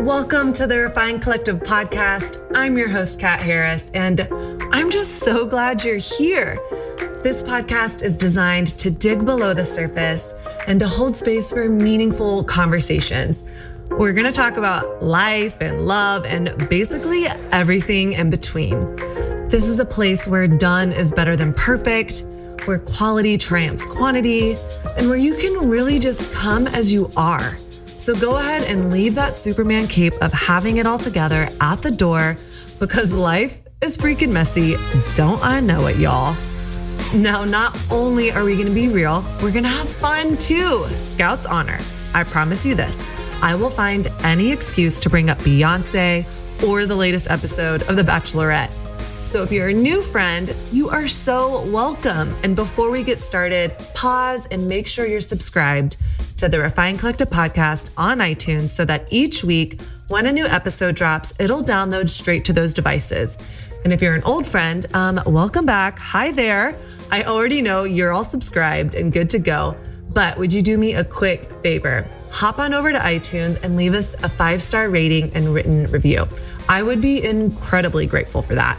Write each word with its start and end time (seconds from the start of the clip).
Welcome 0.00 0.52
to 0.52 0.66
the 0.68 0.78
Refined 0.78 1.22
Collective 1.22 1.58
podcast. 1.58 2.40
I'm 2.54 2.78
your 2.78 2.88
host, 2.88 3.18
Kat 3.18 3.40
Harris, 3.40 3.90
and 3.94 4.20
I'm 4.72 4.90
just 4.90 5.18
so 5.18 5.44
glad 5.44 5.82
you're 5.82 5.96
here. 5.96 6.60
This 7.24 7.42
podcast 7.42 8.02
is 8.02 8.16
designed 8.16 8.68
to 8.78 8.92
dig 8.92 9.26
below 9.26 9.54
the 9.54 9.64
surface 9.64 10.32
and 10.68 10.78
to 10.78 10.86
hold 10.86 11.16
space 11.16 11.50
for 11.50 11.68
meaningful 11.68 12.44
conversations. 12.44 13.42
We're 13.90 14.12
going 14.12 14.26
to 14.26 14.32
talk 14.32 14.56
about 14.56 15.02
life 15.02 15.60
and 15.60 15.84
love 15.84 16.24
and 16.24 16.68
basically 16.68 17.26
everything 17.50 18.12
in 18.12 18.30
between. 18.30 18.94
This 19.48 19.66
is 19.66 19.80
a 19.80 19.84
place 19.84 20.28
where 20.28 20.46
done 20.46 20.92
is 20.92 21.10
better 21.10 21.34
than 21.34 21.52
perfect, 21.52 22.24
where 22.66 22.78
quality 22.78 23.36
triumphs 23.36 23.84
quantity, 23.84 24.56
and 24.96 25.08
where 25.08 25.18
you 25.18 25.34
can 25.34 25.68
really 25.68 25.98
just 25.98 26.30
come 26.32 26.68
as 26.68 26.92
you 26.92 27.10
are. 27.16 27.56
So 27.98 28.14
go 28.14 28.36
ahead 28.36 28.62
and 28.62 28.92
leave 28.92 29.16
that 29.16 29.36
Superman 29.36 29.88
cape 29.88 30.14
of 30.22 30.32
having 30.32 30.76
it 30.76 30.86
all 30.86 30.98
together 30.98 31.48
at 31.60 31.82
the 31.82 31.90
door 31.90 32.36
because 32.78 33.12
life 33.12 33.60
is 33.82 33.98
freaking 33.98 34.30
messy. 34.30 34.76
Don't 35.14 35.44
I 35.44 35.58
know 35.58 35.88
it, 35.88 35.96
y'all? 35.96 36.36
Now, 37.12 37.44
not 37.44 37.76
only 37.90 38.30
are 38.30 38.44
we 38.44 38.54
to 38.68 38.74
be 38.74 38.88
real, 38.88 39.24
we're 39.42 39.50
to 39.64 39.68
have 39.68 39.88
fun 39.88 40.36
too. 40.36 40.86
Scouts 40.90 41.44
honor. 41.44 41.80
I 42.14 42.22
promise 42.22 42.64
you 42.64 42.74
this 42.76 43.04
I 43.42 43.56
will 43.56 43.70
find 43.70 44.06
any 44.22 44.52
excuse 44.52 44.98
to 45.00 45.10
bring 45.10 45.28
up 45.28 45.38
Beyonce 45.38 46.24
or 46.66 46.86
the 46.86 46.96
latest 46.96 47.28
episode 47.30 47.82
of 47.82 47.96
The 47.96 48.02
Bachelorette. 48.02 48.72
So 49.28 49.42
if 49.42 49.52
you're 49.52 49.68
a 49.68 49.74
new 49.74 50.00
friend, 50.00 50.54
you 50.72 50.88
are 50.88 51.06
so 51.06 51.62
welcome. 51.66 52.34
And 52.44 52.56
before 52.56 52.90
we 52.90 53.02
get 53.02 53.18
started, 53.18 53.76
pause 53.92 54.46
and 54.50 54.66
make 54.66 54.86
sure 54.86 55.04
you're 55.04 55.20
subscribed 55.20 55.98
to 56.38 56.48
the 56.48 56.58
Refined 56.58 57.00
Collective 57.00 57.28
podcast 57.28 57.90
on 57.98 58.20
iTunes 58.20 58.70
so 58.70 58.86
that 58.86 59.06
each 59.10 59.44
week, 59.44 59.82
when 60.08 60.24
a 60.24 60.32
new 60.32 60.46
episode 60.46 60.94
drops, 60.94 61.34
it'll 61.38 61.62
download 61.62 62.08
straight 62.08 62.46
to 62.46 62.54
those 62.54 62.72
devices. 62.72 63.36
And 63.84 63.92
if 63.92 64.00
you're 64.00 64.14
an 64.14 64.22
old 64.22 64.46
friend, 64.46 64.86
um, 64.94 65.20
welcome 65.26 65.66
back. 65.66 65.98
Hi 65.98 66.32
there. 66.32 66.74
I 67.10 67.24
already 67.24 67.60
know 67.60 67.84
you're 67.84 68.12
all 68.12 68.24
subscribed 68.24 68.94
and 68.94 69.12
good 69.12 69.28
to 69.28 69.38
go. 69.38 69.76
But 70.08 70.38
would 70.38 70.54
you 70.54 70.62
do 70.62 70.78
me 70.78 70.94
a 70.94 71.04
quick 71.04 71.52
favor? 71.62 72.06
Hop 72.30 72.58
on 72.58 72.72
over 72.72 72.92
to 72.92 72.98
iTunes 72.98 73.62
and 73.62 73.76
leave 73.76 73.92
us 73.92 74.14
a 74.22 74.28
five 74.30 74.62
star 74.62 74.88
rating 74.88 75.32
and 75.34 75.52
written 75.52 75.84
review. 75.90 76.26
I 76.66 76.82
would 76.82 77.02
be 77.02 77.22
incredibly 77.22 78.06
grateful 78.06 78.40
for 78.40 78.54
that. 78.54 78.78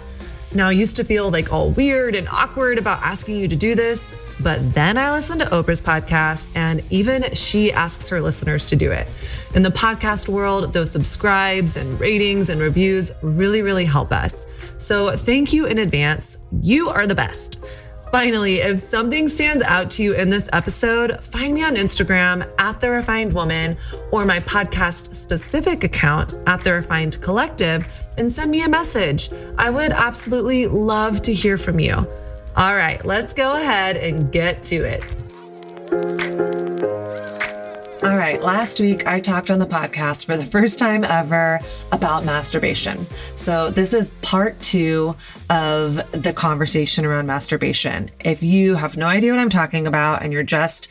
Now, 0.54 0.70
I 0.70 0.72
used 0.72 0.96
to 0.96 1.04
feel 1.04 1.30
like 1.30 1.54
all 1.54 1.70
weird 1.70 2.16
and 2.16 2.28
awkward 2.28 2.80
about 2.80 3.04
asking 3.04 3.38
you 3.38 3.48
to 3.48 3.56
do 3.56 3.76
this, 3.76 4.16
but 4.42 4.74
then 4.74 4.98
I 4.98 5.12
listened 5.12 5.42
to 5.42 5.48
Oprah's 5.48 5.80
podcast, 5.80 6.48
and 6.56 6.82
even 6.90 7.34
she 7.34 7.72
asks 7.72 8.10
her 8.10 8.20
listeners 8.20 8.68
to 8.70 8.76
do 8.76 8.92
it. 8.92 9.08
In 9.54 9.62
the 9.62 9.70
podcast 9.70 10.28
world, 10.28 10.74
those 10.74 10.90
subscribes 10.92 11.78
and 11.78 12.00
ratings 12.00 12.50
and 12.50 12.60
reviews 12.60 13.12
really, 13.22 13.62
really 13.62 13.86
help 13.86 14.12
us. 14.12 14.48
So 14.80 15.16
thank 15.16 15.54
you 15.54 15.68
in 15.68 15.78
advance. 15.78 16.38
You 16.62 16.90
are 16.90 17.06
the 17.06 17.16
best. 17.16 17.60
Finally, 18.12 18.56
if 18.56 18.80
something 18.80 19.28
stands 19.28 19.62
out 19.62 19.92
to 19.92 20.04
you 20.04 20.16
in 20.16 20.32
this 20.32 20.50
episode, 20.52 21.24
find 21.24 21.54
me 21.54 21.64
on 21.64 21.76
Instagram 21.76 22.50
at 22.58 22.82
The 22.82 22.90
Refined 22.90 23.34
Woman 23.34 23.78
or 24.12 24.26
my 24.26 24.40
podcast 24.40 25.14
specific 25.14 25.84
account 25.84 26.34
at 26.48 26.64
The 26.64 26.74
Refined 26.74 27.22
Collective 27.22 27.88
and 28.18 28.32
send 28.32 28.50
me 28.50 28.64
a 28.64 28.70
message. 28.70 29.30
I 29.60 29.70
would 29.70 29.92
absolutely 29.92 30.66
love 30.66 31.22
to 31.24 31.34
hear 31.34 31.58
from 31.58 31.80
you. 31.80 32.08
All 32.56 32.76
right, 32.76 33.06
let's 33.06 33.32
go 33.32 33.54
ahead 33.54 33.96
and 33.98 34.32
get 34.32 34.64
to 34.64 34.78
it. 34.78 35.04
All 38.02 38.16
right, 38.16 38.42
last 38.42 38.80
week 38.80 39.06
I 39.08 39.20
talked 39.20 39.52
on 39.52 39.60
the 39.60 39.66
podcast 39.66 40.26
for 40.26 40.38
the 40.38 40.46
first 40.46 40.80
time 40.80 41.04
ever 41.04 41.60
about 41.92 42.24
masturbation. 42.24 43.06
So, 43.36 43.72
this 43.72 43.94
is 43.94 44.12
part 44.22 44.58
two 44.62 45.18
of 45.50 45.96
the 46.14 46.32
conversation 46.32 47.04
around 47.04 47.28
masturbation. 47.28 48.10
If 48.22 48.42
you 48.42 48.76
have 48.76 48.96
no 48.96 49.06
idea 49.06 49.32
what 49.34 49.40
I'm 49.42 49.50
talking 49.50 49.86
about 49.86 50.22
and 50.24 50.32
you're 50.32 50.44
just 50.44 50.90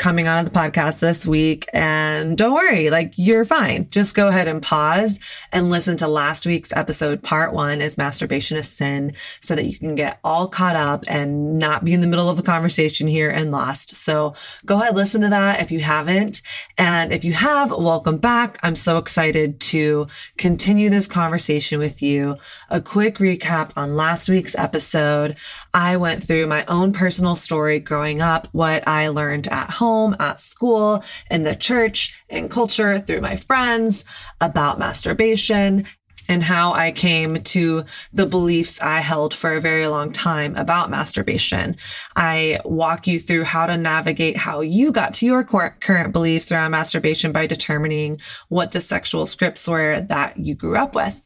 coming 0.00 0.26
on 0.26 0.46
the 0.46 0.50
podcast 0.50 0.98
this 0.98 1.26
week. 1.26 1.68
And 1.74 2.38
don't 2.38 2.54
worry, 2.54 2.88
like 2.88 3.12
you're 3.16 3.44
fine. 3.44 3.86
Just 3.90 4.14
go 4.14 4.28
ahead 4.28 4.48
and 4.48 4.62
pause 4.62 5.20
and 5.52 5.68
listen 5.68 5.98
to 5.98 6.08
last 6.08 6.46
week's 6.46 6.72
episode. 6.72 7.22
Part 7.22 7.52
one 7.52 7.82
is 7.82 7.98
masturbation 7.98 8.56
is 8.56 8.66
sin 8.66 9.12
so 9.42 9.54
that 9.54 9.66
you 9.66 9.78
can 9.78 9.94
get 9.94 10.18
all 10.24 10.48
caught 10.48 10.74
up 10.74 11.04
and 11.06 11.58
not 11.58 11.84
be 11.84 11.92
in 11.92 12.00
the 12.00 12.06
middle 12.06 12.30
of 12.30 12.38
a 12.38 12.42
conversation 12.42 13.08
here 13.08 13.28
and 13.28 13.50
lost. 13.50 13.94
So 13.94 14.32
go 14.64 14.80
ahead, 14.80 14.96
listen 14.96 15.20
to 15.20 15.28
that 15.28 15.60
if 15.60 15.70
you 15.70 15.80
haven't. 15.80 16.40
And 16.78 17.12
if 17.12 17.22
you 17.22 17.34
have, 17.34 17.70
welcome 17.70 18.16
back. 18.16 18.58
I'm 18.62 18.76
so 18.76 18.96
excited 18.96 19.60
to 19.60 20.06
continue 20.38 20.88
this 20.88 21.06
conversation 21.06 21.78
with 21.78 22.00
you. 22.00 22.38
A 22.70 22.80
quick 22.80 23.18
recap 23.18 23.72
on 23.76 23.96
last 23.96 24.30
week's 24.30 24.54
episode. 24.56 25.36
I 25.74 25.98
went 25.98 26.24
through 26.24 26.46
my 26.46 26.64
own 26.68 26.94
personal 26.94 27.36
story 27.36 27.80
growing 27.80 28.22
up, 28.22 28.48
what 28.52 28.88
I 28.88 29.08
learned 29.08 29.46
at 29.48 29.68
home 29.68 29.89
home, 29.90 30.16
at 30.20 30.40
school, 30.40 31.02
in 31.30 31.42
the 31.42 31.56
church, 31.56 32.14
in 32.28 32.48
culture, 32.48 32.98
through 32.98 33.20
my 33.20 33.36
friends 33.36 34.04
about 34.40 34.78
masturbation 34.78 35.84
and 36.28 36.44
how 36.44 36.72
I 36.72 36.92
came 36.92 37.42
to 37.42 37.84
the 38.12 38.26
beliefs 38.26 38.80
I 38.80 39.00
held 39.00 39.34
for 39.34 39.54
a 39.54 39.60
very 39.60 39.88
long 39.88 40.12
time 40.12 40.54
about 40.54 40.88
masturbation. 40.88 41.76
I 42.14 42.60
walk 42.64 43.08
you 43.08 43.18
through 43.18 43.44
how 43.44 43.66
to 43.66 43.76
navigate 43.76 44.36
how 44.36 44.60
you 44.60 44.92
got 44.92 45.14
to 45.14 45.26
your 45.26 45.42
current 45.42 46.12
beliefs 46.12 46.52
around 46.52 46.70
masturbation 46.70 47.32
by 47.32 47.46
determining 47.46 48.18
what 48.48 48.70
the 48.70 48.80
sexual 48.80 49.26
scripts 49.26 49.66
were 49.66 50.02
that 50.02 50.36
you 50.38 50.54
grew 50.54 50.76
up 50.76 50.94
with. 50.94 51.20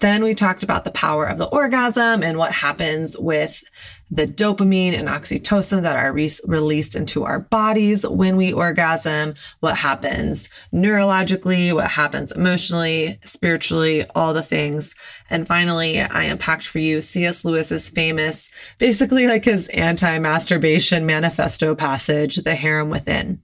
Then 0.00 0.22
we 0.22 0.34
talked 0.34 0.62
about 0.62 0.84
the 0.84 0.90
power 0.90 1.26
of 1.26 1.38
the 1.38 1.48
orgasm 1.48 2.22
and 2.22 2.38
what 2.38 2.52
happens 2.52 3.16
with 3.18 3.62
the 4.10 4.26
dopamine 4.26 4.96
and 4.96 5.08
oxytocin 5.08 5.82
that 5.82 5.96
are 5.96 6.12
re- 6.12 6.30
released 6.46 6.94
into 6.94 7.24
our 7.24 7.40
bodies 7.40 8.06
when 8.06 8.36
we 8.36 8.52
orgasm, 8.52 9.34
what 9.60 9.76
happens 9.76 10.50
neurologically, 10.72 11.74
what 11.74 11.90
happens 11.90 12.30
emotionally, 12.30 13.18
spiritually, 13.24 14.04
all 14.14 14.32
the 14.32 14.42
things. 14.42 14.94
And 15.30 15.46
finally, 15.46 16.00
I 16.00 16.24
unpacked 16.24 16.66
for 16.66 16.78
you 16.78 17.00
C.S. 17.00 17.44
Lewis's 17.44 17.90
famous, 17.90 18.50
basically 18.78 19.26
like 19.26 19.44
his 19.44 19.68
anti-masturbation 19.68 21.06
manifesto 21.06 21.74
passage, 21.74 22.36
The 22.36 22.54
Harem 22.54 22.90
Within. 22.90 23.42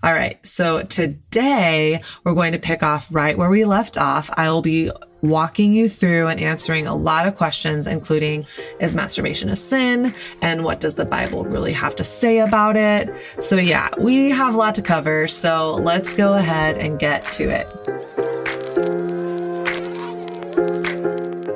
All 0.00 0.14
right. 0.14 0.38
So 0.46 0.82
today 0.82 2.00
we're 2.22 2.34
going 2.34 2.52
to 2.52 2.58
pick 2.58 2.84
off 2.84 3.08
right 3.10 3.36
where 3.36 3.50
we 3.50 3.64
left 3.64 3.98
off. 3.98 4.30
I 4.34 4.48
will 4.50 4.62
be 4.62 4.92
walking 5.22 5.72
you 5.72 5.88
through 5.88 6.28
and 6.28 6.40
answering 6.40 6.86
a 6.86 6.94
lot 6.94 7.26
of 7.26 7.34
questions, 7.34 7.88
including 7.88 8.46
is 8.78 8.94
masturbation 8.94 9.48
a 9.48 9.56
sin? 9.56 10.14
And 10.40 10.62
what 10.62 10.78
does 10.78 10.94
the 10.94 11.04
Bible 11.04 11.44
really 11.44 11.72
have 11.72 11.96
to 11.96 12.04
say 12.04 12.38
about 12.38 12.76
it? 12.76 13.12
So 13.40 13.56
yeah, 13.56 13.90
we 13.98 14.30
have 14.30 14.54
a 14.54 14.56
lot 14.56 14.76
to 14.76 14.82
cover. 14.82 15.26
So 15.26 15.74
let's 15.74 16.14
go 16.14 16.34
ahead 16.34 16.78
and 16.78 17.00
get 17.00 17.26
to 17.32 17.48
it. 17.50 17.66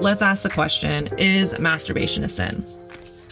Let's 0.02 0.20
ask 0.20 0.42
the 0.42 0.50
question, 0.50 1.08
is 1.16 1.56
masturbation 1.60 2.24
a 2.24 2.28
sin? 2.28 2.66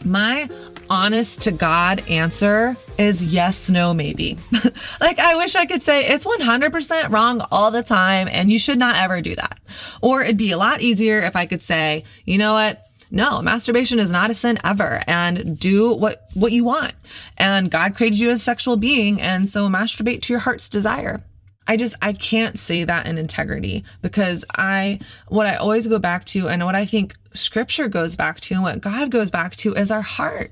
My 0.04 0.49
honest 0.91 1.43
to 1.43 1.53
God 1.53 2.03
answer 2.09 2.77
is 2.99 3.25
yes, 3.25 3.71
no, 3.71 3.95
maybe. 3.95 4.37
like, 5.01 5.19
I 5.19 5.37
wish 5.37 5.55
I 5.55 5.65
could 5.65 5.83
say 5.83 6.06
it's 6.06 6.27
100% 6.27 7.11
wrong 7.11 7.47
all 7.51 7.71
the 7.71 7.83
time 7.83 8.28
and 8.31 8.53
you 8.53 8.59
should 8.59 8.78
not 8.78 8.97
ever 8.97 9.23
do 9.23 9.37
that. 9.37 9.59
Or 10.03 10.23
it'd 10.23 10.37
be 10.37 10.50
a 10.50 10.59
lot 10.59 10.83
easier 10.83 11.21
if 11.21 11.37
I 11.37 11.47
could 11.47 11.62
say, 11.62 12.05
you 12.27 12.37
know 12.37 12.53
what? 12.53 12.83
No, 13.12 13.41
masturbation 13.41 13.99
is 13.99 14.11
not 14.11 14.31
a 14.31 14.34
sin 14.34 14.59
ever 14.62 15.03
and 15.06 15.59
do 15.59 15.95
what, 15.95 16.25
what 16.34 16.53
you 16.53 16.65
want. 16.65 16.95
And 17.39 17.71
God 17.71 17.97
created 17.97 18.21
you 18.21 18.31
as 18.31 18.41
a 18.41 18.45
sexual 18.45 18.77
being. 18.77 19.21
And 19.21 19.49
so 19.49 19.69
masturbate 19.69 20.23
to 20.23 20.33
your 20.33 20.41
heart's 20.41 20.69
desire. 20.69 21.23
I 21.70 21.76
just, 21.76 21.94
I 22.02 22.14
can't 22.14 22.58
say 22.58 22.82
that 22.82 23.06
in 23.06 23.17
integrity 23.17 23.84
because 24.02 24.44
I, 24.56 24.99
what 25.28 25.46
I 25.46 25.55
always 25.55 25.87
go 25.87 26.00
back 26.00 26.25
to 26.25 26.49
and 26.49 26.64
what 26.64 26.75
I 26.75 26.84
think 26.84 27.14
scripture 27.32 27.87
goes 27.87 28.17
back 28.17 28.40
to 28.40 28.55
and 28.55 28.64
what 28.64 28.81
God 28.81 29.12
goes 29.12 29.31
back 29.31 29.55
to 29.58 29.75
is 29.75 29.93
our 29.93 30.02
heart. 30.02 30.50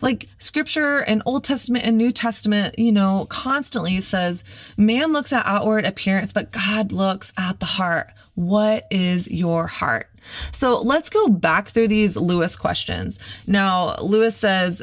Like 0.00 0.26
scripture 0.38 1.00
and 1.00 1.20
Old 1.26 1.44
Testament 1.44 1.84
and 1.84 1.98
New 1.98 2.12
Testament, 2.12 2.78
you 2.78 2.92
know, 2.92 3.26
constantly 3.28 4.00
says 4.00 4.42
man 4.78 5.12
looks 5.12 5.34
at 5.34 5.44
outward 5.44 5.84
appearance, 5.84 6.32
but 6.32 6.50
God 6.50 6.92
looks 6.92 7.30
at 7.36 7.60
the 7.60 7.66
heart. 7.66 8.10
What 8.34 8.86
is 8.90 9.30
your 9.30 9.66
heart? 9.66 10.08
So 10.50 10.80
let's 10.80 11.10
go 11.10 11.28
back 11.28 11.68
through 11.68 11.88
these 11.88 12.16
Lewis 12.16 12.56
questions. 12.56 13.18
Now, 13.46 13.96
Lewis 13.96 14.34
says 14.34 14.82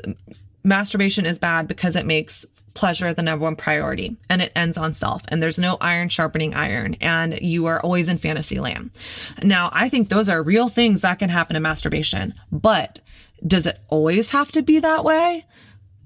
masturbation 0.63 1.25
is 1.25 1.39
bad 1.39 1.67
because 1.67 1.95
it 1.95 2.05
makes 2.05 2.45
pleasure 2.73 3.13
the 3.13 3.21
number 3.21 3.43
one 3.43 3.55
priority 3.55 4.17
and 4.29 4.41
it 4.41 4.51
ends 4.55 4.77
on 4.77 4.93
self 4.93 5.23
and 5.27 5.41
there's 5.41 5.59
no 5.59 5.77
iron 5.81 6.09
sharpening 6.09 6.53
iron 6.53 6.95
and 7.01 7.39
you 7.41 7.65
are 7.65 7.81
always 7.81 8.09
in 8.09 8.17
fantasy 8.17 8.59
land. 8.59 8.91
Now, 9.43 9.69
I 9.73 9.89
think 9.89 10.09
those 10.09 10.29
are 10.29 10.41
real 10.41 10.69
things 10.69 11.01
that 11.01 11.19
can 11.19 11.29
happen 11.29 11.55
in 11.55 11.61
masturbation, 11.61 12.33
but 12.51 12.99
does 13.45 13.65
it 13.65 13.79
always 13.89 14.29
have 14.31 14.51
to 14.53 14.61
be 14.61 14.79
that 14.79 15.03
way? 15.03 15.45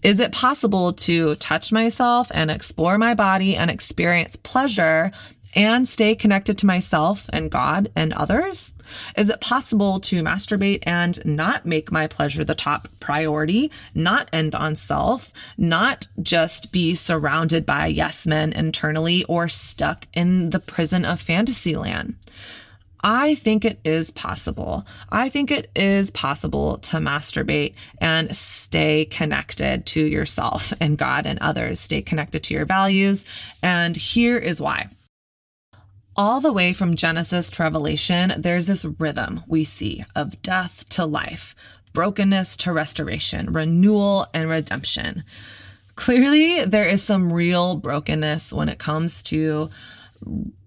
Is 0.03 0.19
it 0.19 0.31
possible 0.31 0.93
to 0.93 1.33
touch 1.35 1.71
myself 1.71 2.29
and 2.31 2.51
explore 2.51 2.97
my 2.97 3.15
body 3.15 3.55
and 3.55 3.71
experience 3.71 4.35
pleasure 4.35 5.11
and 5.55 5.87
stay 5.87 6.15
connected 6.15 6.57
to 6.59 6.65
myself 6.65 7.29
and 7.31 7.49
God 7.49 7.91
and 7.95 8.13
others? 8.13 8.73
Is 9.17 9.29
it 9.29 9.41
possible 9.41 9.99
to 10.01 10.23
masturbate 10.23 10.83
and 10.83 11.23
not 11.25 11.65
make 11.65 11.91
my 11.91 12.07
pleasure 12.07 12.43
the 12.43 12.53
top 12.53 12.87
priority, 12.99 13.71
not 13.93 14.29
end 14.33 14.53
on 14.53 14.75
self, 14.75 15.31
not 15.57 16.07
just 16.21 16.71
be 16.71 16.93
surrounded 16.93 17.65
by 17.65 17.87
yes 17.87 18.27
men 18.27 18.53
internally 18.53 19.23
or 19.25 19.47
stuck 19.47 20.07
in 20.13 20.49
the 20.49 20.59
prison 20.59 21.05
of 21.05 21.19
fantasy 21.19 21.75
land? 21.75 22.15
I 23.07 23.35
think 23.35 23.65
it 23.65 23.79
is 23.85 24.09
possible. 24.09 24.83
I 25.11 25.29
think 25.29 25.51
it 25.51 25.69
is 25.75 26.09
possible 26.09 26.79
to 26.79 26.97
masturbate 26.97 27.75
and 27.99 28.35
stay 28.35 29.05
connected 29.05 29.85
to 29.87 30.03
yourself 30.03 30.73
and 30.79 30.97
God 30.97 31.27
and 31.27 31.37
others, 31.37 31.79
stay 31.79 32.01
connected 32.01 32.43
to 32.45 32.55
your 32.55 32.65
values. 32.65 33.23
And 33.61 33.95
here 33.95 34.37
is 34.39 34.59
why. 34.59 34.89
All 36.17 36.39
the 36.39 36.53
way 36.53 36.71
from 36.71 36.95
Genesis 36.95 37.51
to 37.51 37.63
Revelation, 37.63 38.35
there's 38.37 38.67
this 38.67 38.85
rhythm 38.85 39.43
we 39.47 39.65
see 39.65 40.05
of 40.15 40.41
death 40.41 40.87
to 40.89 41.05
life, 41.05 41.57
brokenness 41.91 42.55
to 42.57 42.71
restoration, 42.71 43.51
renewal 43.51 44.25
and 44.33 44.49
redemption. 44.49 45.25
Clearly, 45.95 46.63
there 46.63 46.87
is 46.87 47.03
some 47.03 47.33
real 47.33 47.75
brokenness 47.75 48.53
when 48.53 48.69
it 48.69 48.79
comes 48.79 49.23
to 49.23 49.69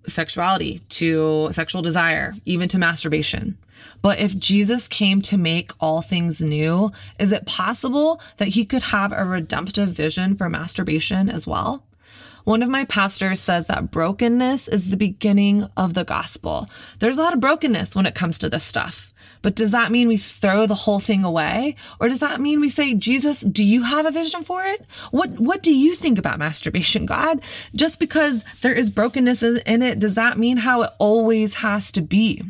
sexuality, 0.06 0.82
to 0.90 1.48
sexual 1.50 1.80
desire, 1.80 2.34
even 2.44 2.68
to 2.68 2.78
masturbation. 2.78 3.56
But 4.02 4.18
if 4.18 4.38
Jesus 4.38 4.86
came 4.86 5.22
to 5.22 5.38
make 5.38 5.72
all 5.80 6.02
things 6.02 6.42
new, 6.42 6.92
is 7.18 7.32
it 7.32 7.46
possible 7.46 8.20
that 8.36 8.48
he 8.48 8.66
could 8.66 8.82
have 8.82 9.12
a 9.12 9.24
redemptive 9.24 9.88
vision 9.88 10.34
for 10.34 10.50
masturbation 10.50 11.30
as 11.30 11.46
well? 11.46 11.84
One 12.48 12.62
of 12.62 12.70
my 12.70 12.86
pastors 12.86 13.40
says 13.40 13.66
that 13.66 13.90
brokenness 13.90 14.68
is 14.68 14.88
the 14.88 14.96
beginning 14.96 15.68
of 15.76 15.92
the 15.92 16.02
gospel. 16.02 16.70
There's 16.98 17.18
a 17.18 17.22
lot 17.22 17.34
of 17.34 17.40
brokenness 17.40 17.94
when 17.94 18.06
it 18.06 18.14
comes 18.14 18.38
to 18.38 18.48
this 18.48 18.64
stuff. 18.64 19.12
But 19.42 19.54
does 19.54 19.72
that 19.72 19.92
mean 19.92 20.08
we 20.08 20.16
throw 20.16 20.64
the 20.64 20.74
whole 20.74 20.98
thing 20.98 21.24
away? 21.24 21.76
Or 22.00 22.08
does 22.08 22.20
that 22.20 22.40
mean 22.40 22.58
we 22.60 22.70
say, 22.70 22.94
Jesus, 22.94 23.42
do 23.42 23.62
you 23.62 23.82
have 23.82 24.06
a 24.06 24.10
vision 24.10 24.44
for 24.44 24.64
it? 24.64 24.86
What, 25.10 25.38
what 25.38 25.62
do 25.62 25.74
you 25.74 25.94
think 25.94 26.18
about 26.18 26.38
masturbation, 26.38 27.04
God? 27.04 27.42
Just 27.74 28.00
because 28.00 28.44
there 28.62 28.72
is 28.72 28.90
brokenness 28.90 29.42
in 29.42 29.82
it, 29.82 29.98
does 29.98 30.14
that 30.14 30.38
mean 30.38 30.56
how 30.56 30.80
it 30.80 30.90
always 30.98 31.56
has 31.56 31.92
to 31.92 32.00
be? 32.00 32.42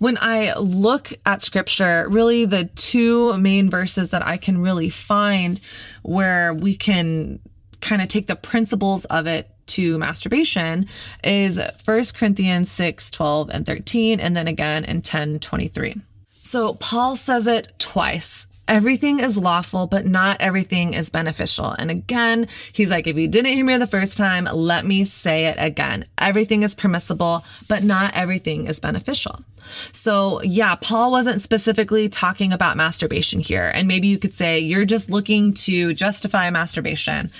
When 0.00 0.18
I 0.20 0.52
look 0.58 1.14
at 1.24 1.40
scripture, 1.40 2.06
really 2.10 2.44
the 2.44 2.66
two 2.66 3.38
main 3.38 3.70
verses 3.70 4.10
that 4.10 4.26
I 4.26 4.36
can 4.36 4.60
really 4.60 4.90
find 4.90 5.58
where 6.02 6.52
we 6.52 6.76
can 6.76 7.40
kind 7.80 8.02
of 8.02 8.08
take 8.08 8.26
the 8.26 8.36
principles 8.36 9.04
of 9.06 9.26
it 9.26 9.50
to 9.66 9.98
masturbation 9.98 10.88
is 11.24 11.58
1 11.84 12.04
Corinthians 12.14 12.70
6, 12.70 13.10
12 13.10 13.50
and 13.50 13.66
13, 13.66 14.20
and 14.20 14.36
then 14.36 14.48
again 14.48 14.84
in 14.84 15.02
10, 15.02 15.40
23. 15.40 15.96
So 16.42 16.74
Paul 16.74 17.16
says 17.16 17.46
it 17.46 17.72
twice. 17.78 18.46
Everything 18.68 19.20
is 19.20 19.38
lawful, 19.38 19.86
but 19.86 20.06
not 20.06 20.40
everything 20.40 20.94
is 20.94 21.10
beneficial. 21.10 21.70
And 21.70 21.88
again, 21.88 22.48
he's 22.72 22.90
like, 22.90 23.06
if 23.06 23.16
you 23.16 23.28
didn't 23.28 23.52
hear 23.52 23.64
me 23.64 23.76
the 23.76 23.86
first 23.86 24.16
time, 24.16 24.44
let 24.44 24.84
me 24.84 25.04
say 25.04 25.46
it 25.46 25.56
again. 25.58 26.04
Everything 26.18 26.64
is 26.64 26.74
permissible, 26.74 27.44
but 27.68 27.84
not 27.84 28.14
everything 28.14 28.66
is 28.66 28.80
beneficial. 28.80 29.44
So 29.92 30.42
yeah, 30.42 30.74
Paul 30.74 31.12
wasn't 31.12 31.40
specifically 31.40 32.08
talking 32.08 32.52
about 32.52 32.76
masturbation 32.76 33.40
here. 33.40 33.70
And 33.72 33.86
maybe 33.86 34.08
you 34.08 34.18
could 34.18 34.34
say 34.34 34.58
you're 34.58 34.84
just 34.84 35.10
looking 35.10 35.54
to 35.54 35.94
justify 35.94 36.50
masturbation. 36.50 37.30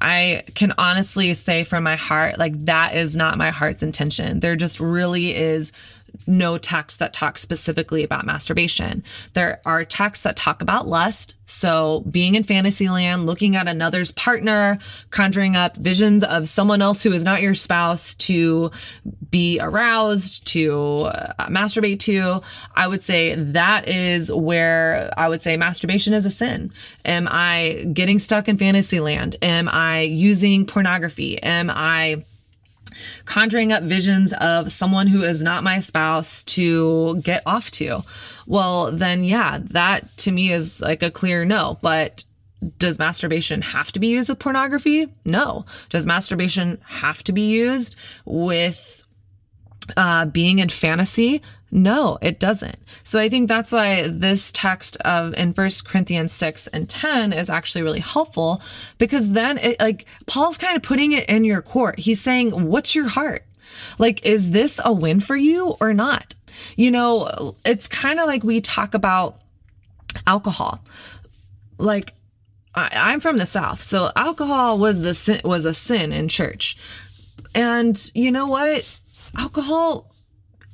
I 0.00 0.44
can 0.54 0.72
honestly 0.78 1.34
say 1.34 1.64
from 1.64 1.84
my 1.84 1.96
heart, 1.96 2.38
like 2.38 2.64
that 2.64 2.94
is 2.94 3.14
not 3.14 3.36
my 3.36 3.50
heart's 3.50 3.82
intention. 3.82 4.40
There 4.40 4.56
just 4.56 4.80
really 4.80 5.34
is 5.34 5.72
no 6.26 6.58
text 6.58 6.98
that 6.98 7.12
talks 7.12 7.40
specifically 7.40 8.04
about 8.04 8.26
masturbation. 8.26 9.04
There 9.34 9.60
are 9.64 9.84
texts 9.84 10.24
that 10.24 10.36
talk 10.36 10.62
about 10.62 10.88
lust. 10.88 11.34
So 11.46 12.04
being 12.08 12.36
in 12.36 12.44
fantasy 12.44 12.88
land, 12.88 13.26
looking 13.26 13.56
at 13.56 13.66
another's 13.66 14.12
partner, 14.12 14.78
conjuring 15.10 15.56
up 15.56 15.76
visions 15.76 16.22
of 16.22 16.46
someone 16.46 16.80
else 16.80 17.02
who 17.02 17.12
is 17.12 17.24
not 17.24 17.42
your 17.42 17.54
spouse 17.54 18.14
to 18.16 18.70
be 19.30 19.58
aroused, 19.60 20.46
to 20.48 21.04
uh, 21.04 21.46
masturbate 21.48 22.00
to. 22.00 22.40
I 22.74 22.86
would 22.86 23.02
say 23.02 23.34
that 23.34 23.88
is 23.88 24.32
where 24.32 25.12
I 25.16 25.28
would 25.28 25.42
say 25.42 25.56
masturbation 25.56 26.14
is 26.14 26.24
a 26.24 26.30
sin. 26.30 26.72
Am 27.04 27.28
I 27.30 27.86
getting 27.92 28.18
stuck 28.18 28.48
in 28.48 28.56
fantasy 28.56 29.00
land? 29.00 29.36
Am 29.42 29.68
I 29.68 30.02
using 30.02 30.66
pornography? 30.66 31.42
Am 31.42 31.70
I 31.70 32.24
conjuring 33.24 33.72
up 33.72 33.82
visions 33.82 34.32
of 34.34 34.70
someone 34.72 35.06
who 35.06 35.22
is 35.22 35.42
not 35.42 35.64
my 35.64 35.80
spouse 35.80 36.44
to 36.44 37.20
get 37.22 37.42
off 37.46 37.70
to. 37.72 38.02
Well, 38.46 38.92
then, 38.92 39.24
yeah, 39.24 39.58
that 39.62 40.16
to 40.18 40.32
me 40.32 40.52
is 40.52 40.80
like 40.80 41.02
a 41.02 41.10
clear 41.10 41.44
no. 41.44 41.78
But 41.80 42.24
does 42.78 42.98
masturbation 42.98 43.62
have 43.62 43.90
to 43.92 44.00
be 44.00 44.08
used 44.08 44.28
with 44.28 44.38
pornography? 44.38 45.06
No. 45.24 45.64
Does 45.88 46.06
masturbation 46.06 46.78
have 46.86 47.22
to 47.24 47.32
be 47.32 47.48
used 47.50 47.96
with 48.24 49.02
uh, 49.96 50.26
being 50.26 50.58
in 50.58 50.68
fantasy? 50.68 51.42
No, 51.70 52.18
it 52.20 52.40
doesn't. 52.40 52.78
So 53.04 53.20
I 53.20 53.28
think 53.28 53.48
that's 53.48 53.70
why 53.70 54.08
this 54.08 54.50
text 54.50 54.96
of 55.02 55.34
in 55.34 55.52
First 55.52 55.86
Corinthians 55.86 56.32
6 56.32 56.66
and 56.68 56.88
10 56.88 57.32
is 57.32 57.48
actually 57.48 57.82
really 57.82 58.00
helpful 58.00 58.60
because 58.98 59.32
then 59.32 59.58
it 59.58 59.78
like 59.78 60.06
Paul's 60.26 60.58
kind 60.58 60.76
of 60.76 60.82
putting 60.82 61.12
it 61.12 61.28
in 61.28 61.44
your 61.44 61.62
court. 61.62 62.00
He's 62.00 62.20
saying, 62.20 62.68
what's 62.68 62.94
your 62.94 63.08
heart? 63.08 63.44
Like, 63.98 64.26
is 64.26 64.50
this 64.50 64.80
a 64.84 64.92
win 64.92 65.20
for 65.20 65.36
you 65.36 65.76
or 65.80 65.94
not? 65.94 66.34
You 66.76 66.90
know, 66.90 67.54
it's 67.64 67.86
kind 67.86 68.18
of 68.18 68.26
like 68.26 68.42
we 68.42 68.60
talk 68.60 68.94
about 68.94 69.40
alcohol. 70.26 70.80
Like, 71.78 72.14
I, 72.74 73.12
am 73.12 73.20
from 73.20 73.36
the 73.36 73.46
South, 73.46 73.80
so 73.80 74.10
alcohol 74.14 74.78
was 74.78 75.02
the 75.02 75.14
sin, 75.14 75.40
was 75.44 75.64
a 75.64 75.74
sin 75.74 76.12
in 76.12 76.28
church. 76.28 76.76
And 77.54 78.10
you 78.14 78.30
know 78.30 78.46
what? 78.46 79.00
Alcohol 79.36 80.09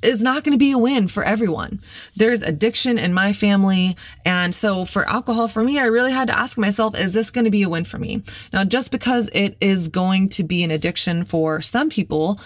is 0.01 0.21
not 0.21 0.43
going 0.43 0.51
to 0.51 0.59
be 0.59 0.71
a 0.71 0.77
win 0.77 1.07
for 1.07 1.23
everyone. 1.23 1.79
There's 2.15 2.41
addiction 2.41 2.99
in 2.99 3.13
my 3.13 3.33
family. 3.33 3.95
And 4.25 4.53
so 4.53 4.85
for 4.85 5.07
alcohol, 5.09 5.47
for 5.47 5.63
me, 5.63 5.79
I 5.79 5.85
really 5.85 6.11
had 6.11 6.27
to 6.27 6.37
ask 6.37 6.57
myself, 6.57 6.97
is 6.97 7.13
this 7.13 7.31
going 7.31 7.45
to 7.45 7.51
be 7.51 7.63
a 7.63 7.69
win 7.69 7.83
for 7.83 7.97
me? 7.97 8.21
Now, 8.53 8.63
just 8.63 8.91
because 8.91 9.29
it 9.33 9.57
is 9.59 9.87
going 9.87 10.29
to 10.29 10.43
be 10.43 10.63
an 10.63 10.71
addiction 10.71 11.23
for 11.23 11.61
some 11.61 11.89
people 11.89 12.39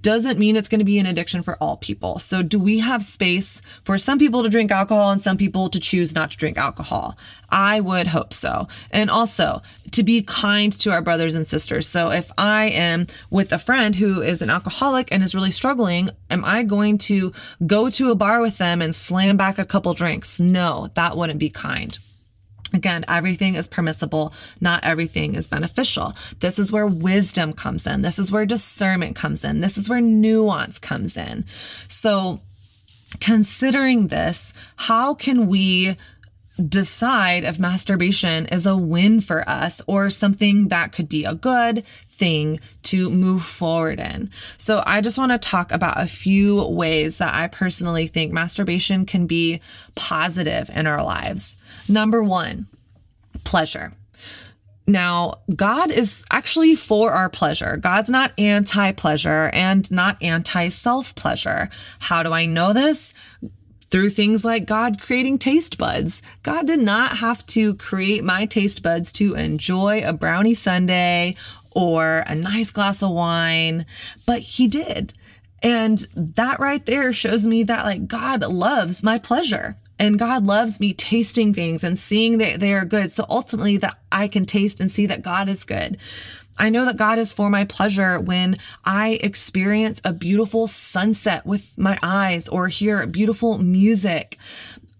doesn't 0.00 0.38
mean 0.38 0.56
it's 0.56 0.68
going 0.68 0.78
to 0.78 0.84
be 0.84 0.98
an 0.98 1.06
addiction 1.06 1.42
for 1.42 1.56
all 1.56 1.76
people. 1.76 2.18
So 2.18 2.42
do 2.42 2.58
we 2.58 2.78
have 2.78 3.02
space 3.02 3.60
for 3.82 3.98
some 3.98 4.18
people 4.18 4.42
to 4.42 4.48
drink 4.48 4.70
alcohol 4.70 5.10
and 5.10 5.20
some 5.20 5.36
people 5.36 5.68
to 5.70 5.80
choose 5.80 6.14
not 6.14 6.30
to 6.30 6.36
drink 6.38 6.56
alcohol? 6.56 7.18
I 7.50 7.80
would 7.80 8.08
hope 8.08 8.32
so. 8.32 8.66
And 8.90 9.10
also 9.10 9.62
to 9.92 10.02
be 10.02 10.22
kind 10.22 10.72
to 10.72 10.90
our 10.90 11.02
brothers 11.02 11.36
and 11.36 11.46
sisters. 11.46 11.86
So 11.86 12.10
if 12.10 12.32
I 12.36 12.64
am 12.64 13.06
with 13.30 13.52
a 13.52 13.58
friend 13.58 13.94
who 13.94 14.22
is 14.22 14.42
an 14.42 14.50
alcoholic 14.50 15.12
and 15.12 15.22
is 15.22 15.36
really 15.36 15.52
struggling, 15.52 16.10
am 16.30 16.44
I 16.44 16.64
going 16.64 16.98
to 17.08 17.32
go 17.66 17.90
to 17.90 18.10
a 18.10 18.14
bar 18.14 18.40
with 18.40 18.58
them 18.58 18.82
and 18.82 18.94
slam 18.94 19.36
back 19.36 19.58
a 19.58 19.64
couple 19.64 19.94
drinks? 19.94 20.38
No, 20.40 20.90
that 20.94 21.16
wouldn't 21.16 21.38
be 21.38 21.50
kind. 21.50 21.98
Again, 22.74 23.04
everything 23.06 23.54
is 23.54 23.68
permissible. 23.68 24.34
Not 24.60 24.82
everything 24.82 25.36
is 25.36 25.46
beneficial. 25.46 26.14
This 26.40 26.58
is 26.58 26.72
where 26.72 26.88
wisdom 26.88 27.52
comes 27.52 27.86
in. 27.86 28.02
This 28.02 28.18
is 28.18 28.32
where 28.32 28.44
discernment 28.44 29.14
comes 29.14 29.44
in. 29.44 29.60
This 29.60 29.78
is 29.78 29.88
where 29.88 30.00
nuance 30.00 30.80
comes 30.80 31.16
in. 31.16 31.44
So 31.86 32.40
considering 33.20 34.08
this, 34.08 34.52
how 34.76 35.14
can 35.14 35.46
we 35.46 35.96
decide 36.68 37.44
if 37.44 37.58
masturbation 37.58 38.46
is 38.46 38.66
a 38.66 38.76
win 38.76 39.20
for 39.20 39.48
us 39.48 39.82
or 39.86 40.10
something 40.10 40.68
that 40.68 40.92
could 40.92 41.08
be 41.08 41.24
a 41.24 41.34
good 41.34 41.84
thing 42.08 42.60
to 42.82 43.10
move 43.10 43.42
forward 43.42 43.98
in. 43.98 44.30
So 44.56 44.82
I 44.86 45.00
just 45.00 45.18
want 45.18 45.32
to 45.32 45.38
talk 45.38 45.72
about 45.72 46.00
a 46.00 46.06
few 46.06 46.64
ways 46.68 47.18
that 47.18 47.34
I 47.34 47.48
personally 47.48 48.06
think 48.06 48.32
masturbation 48.32 49.04
can 49.04 49.26
be 49.26 49.60
positive 49.94 50.70
in 50.72 50.86
our 50.86 51.02
lives. 51.02 51.56
Number 51.88 52.22
one, 52.22 52.66
pleasure. 53.44 53.92
Now, 54.86 55.40
God 55.54 55.90
is 55.90 56.24
actually 56.30 56.76
for 56.76 57.12
our 57.12 57.30
pleasure. 57.30 57.78
God's 57.78 58.10
not 58.10 58.38
anti 58.38 58.92
pleasure 58.92 59.50
and 59.54 59.90
not 59.90 60.22
anti 60.22 60.68
self 60.68 61.14
pleasure. 61.14 61.70
How 62.00 62.22
do 62.22 62.32
I 62.32 62.44
know 62.44 62.72
this? 62.72 63.14
Through 63.90 64.10
things 64.10 64.44
like 64.44 64.66
God 64.66 65.00
creating 65.00 65.38
taste 65.38 65.78
buds. 65.78 66.22
God 66.42 66.66
did 66.66 66.80
not 66.80 67.18
have 67.18 67.44
to 67.46 67.74
create 67.74 68.24
my 68.24 68.46
taste 68.46 68.82
buds 68.82 69.12
to 69.14 69.34
enjoy 69.34 70.02
a 70.04 70.12
brownie 70.12 70.54
sundae 70.54 71.34
or 71.70 72.24
a 72.26 72.34
nice 72.34 72.70
glass 72.70 73.02
of 73.02 73.10
wine, 73.10 73.86
but 74.26 74.40
He 74.40 74.68
did. 74.68 75.14
And 75.62 75.98
that 76.14 76.60
right 76.60 76.84
there 76.84 77.12
shows 77.12 77.46
me 77.46 77.62
that 77.64 77.86
like 77.86 78.06
God 78.06 78.42
loves 78.42 79.02
my 79.02 79.18
pleasure 79.18 79.78
and 79.98 80.18
God 80.18 80.44
loves 80.44 80.80
me 80.80 80.92
tasting 80.92 81.54
things 81.54 81.84
and 81.84 81.98
seeing 81.98 82.38
that 82.38 82.60
they 82.60 82.74
are 82.74 82.84
good. 82.84 83.12
So 83.12 83.24
ultimately 83.28 83.76
that 83.78 83.98
I 84.10 84.28
can 84.28 84.44
taste 84.44 84.80
and 84.80 84.90
see 84.90 85.06
that 85.06 85.22
God 85.22 85.48
is 85.48 85.64
good. 85.64 85.98
I 86.58 86.68
know 86.68 86.84
that 86.84 86.96
God 86.96 87.18
is 87.18 87.34
for 87.34 87.50
my 87.50 87.64
pleasure 87.64 88.20
when 88.20 88.58
I 88.84 89.18
experience 89.22 90.00
a 90.04 90.12
beautiful 90.12 90.66
sunset 90.66 91.44
with 91.44 91.76
my 91.76 91.98
eyes 92.02 92.48
or 92.48 92.68
hear 92.68 93.06
beautiful 93.06 93.58
music. 93.58 94.38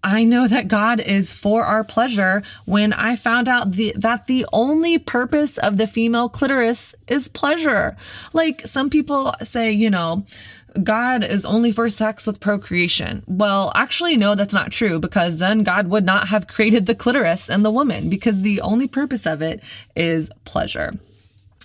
I 0.03 0.23
know 0.23 0.47
that 0.47 0.67
God 0.67 0.99
is 0.99 1.31
for 1.31 1.63
our 1.63 1.83
pleasure 1.83 2.43
when 2.65 2.93
I 2.93 3.15
found 3.15 3.49
out 3.49 3.71
the, 3.71 3.93
that 3.97 4.27
the 4.27 4.45
only 4.53 4.99
purpose 4.99 5.57
of 5.57 5.77
the 5.77 5.87
female 5.87 6.29
clitoris 6.29 6.93
is 7.07 7.27
pleasure. 7.27 7.97
Like 8.31 8.67
some 8.67 8.91
people 8.91 9.33
say, 9.41 9.71
you 9.71 9.89
know, 9.89 10.23
God 10.83 11.23
is 11.23 11.43
only 11.43 11.71
for 11.71 11.89
sex 11.89 12.27
with 12.27 12.39
procreation. 12.39 13.23
Well, 13.27 13.71
actually, 13.73 14.17
no, 14.17 14.35
that's 14.35 14.53
not 14.53 14.71
true 14.71 14.99
because 14.99 15.37
then 15.37 15.63
God 15.63 15.87
would 15.87 16.05
not 16.05 16.27
have 16.27 16.47
created 16.47 16.85
the 16.85 16.93
clitoris 16.93 17.49
and 17.49 17.65
the 17.65 17.71
woman 17.71 18.09
because 18.09 18.41
the 18.41 18.61
only 18.61 18.87
purpose 18.87 19.25
of 19.25 19.41
it 19.41 19.63
is 19.95 20.29
pleasure. 20.43 20.99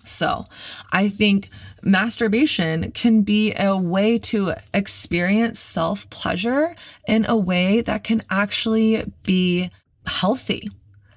So 0.04 0.46
I 0.92 1.08
think 1.08 1.50
masturbation 1.82 2.90
can 2.92 3.22
be 3.22 3.54
a 3.54 3.76
way 3.76 4.18
to 4.18 4.54
experience 4.74 5.58
self 5.58 6.08
pleasure 6.10 6.74
in 7.06 7.26
a 7.26 7.36
way 7.36 7.80
that 7.82 8.04
can 8.04 8.22
actually 8.30 9.04
be 9.22 9.70
healthy 10.06 10.70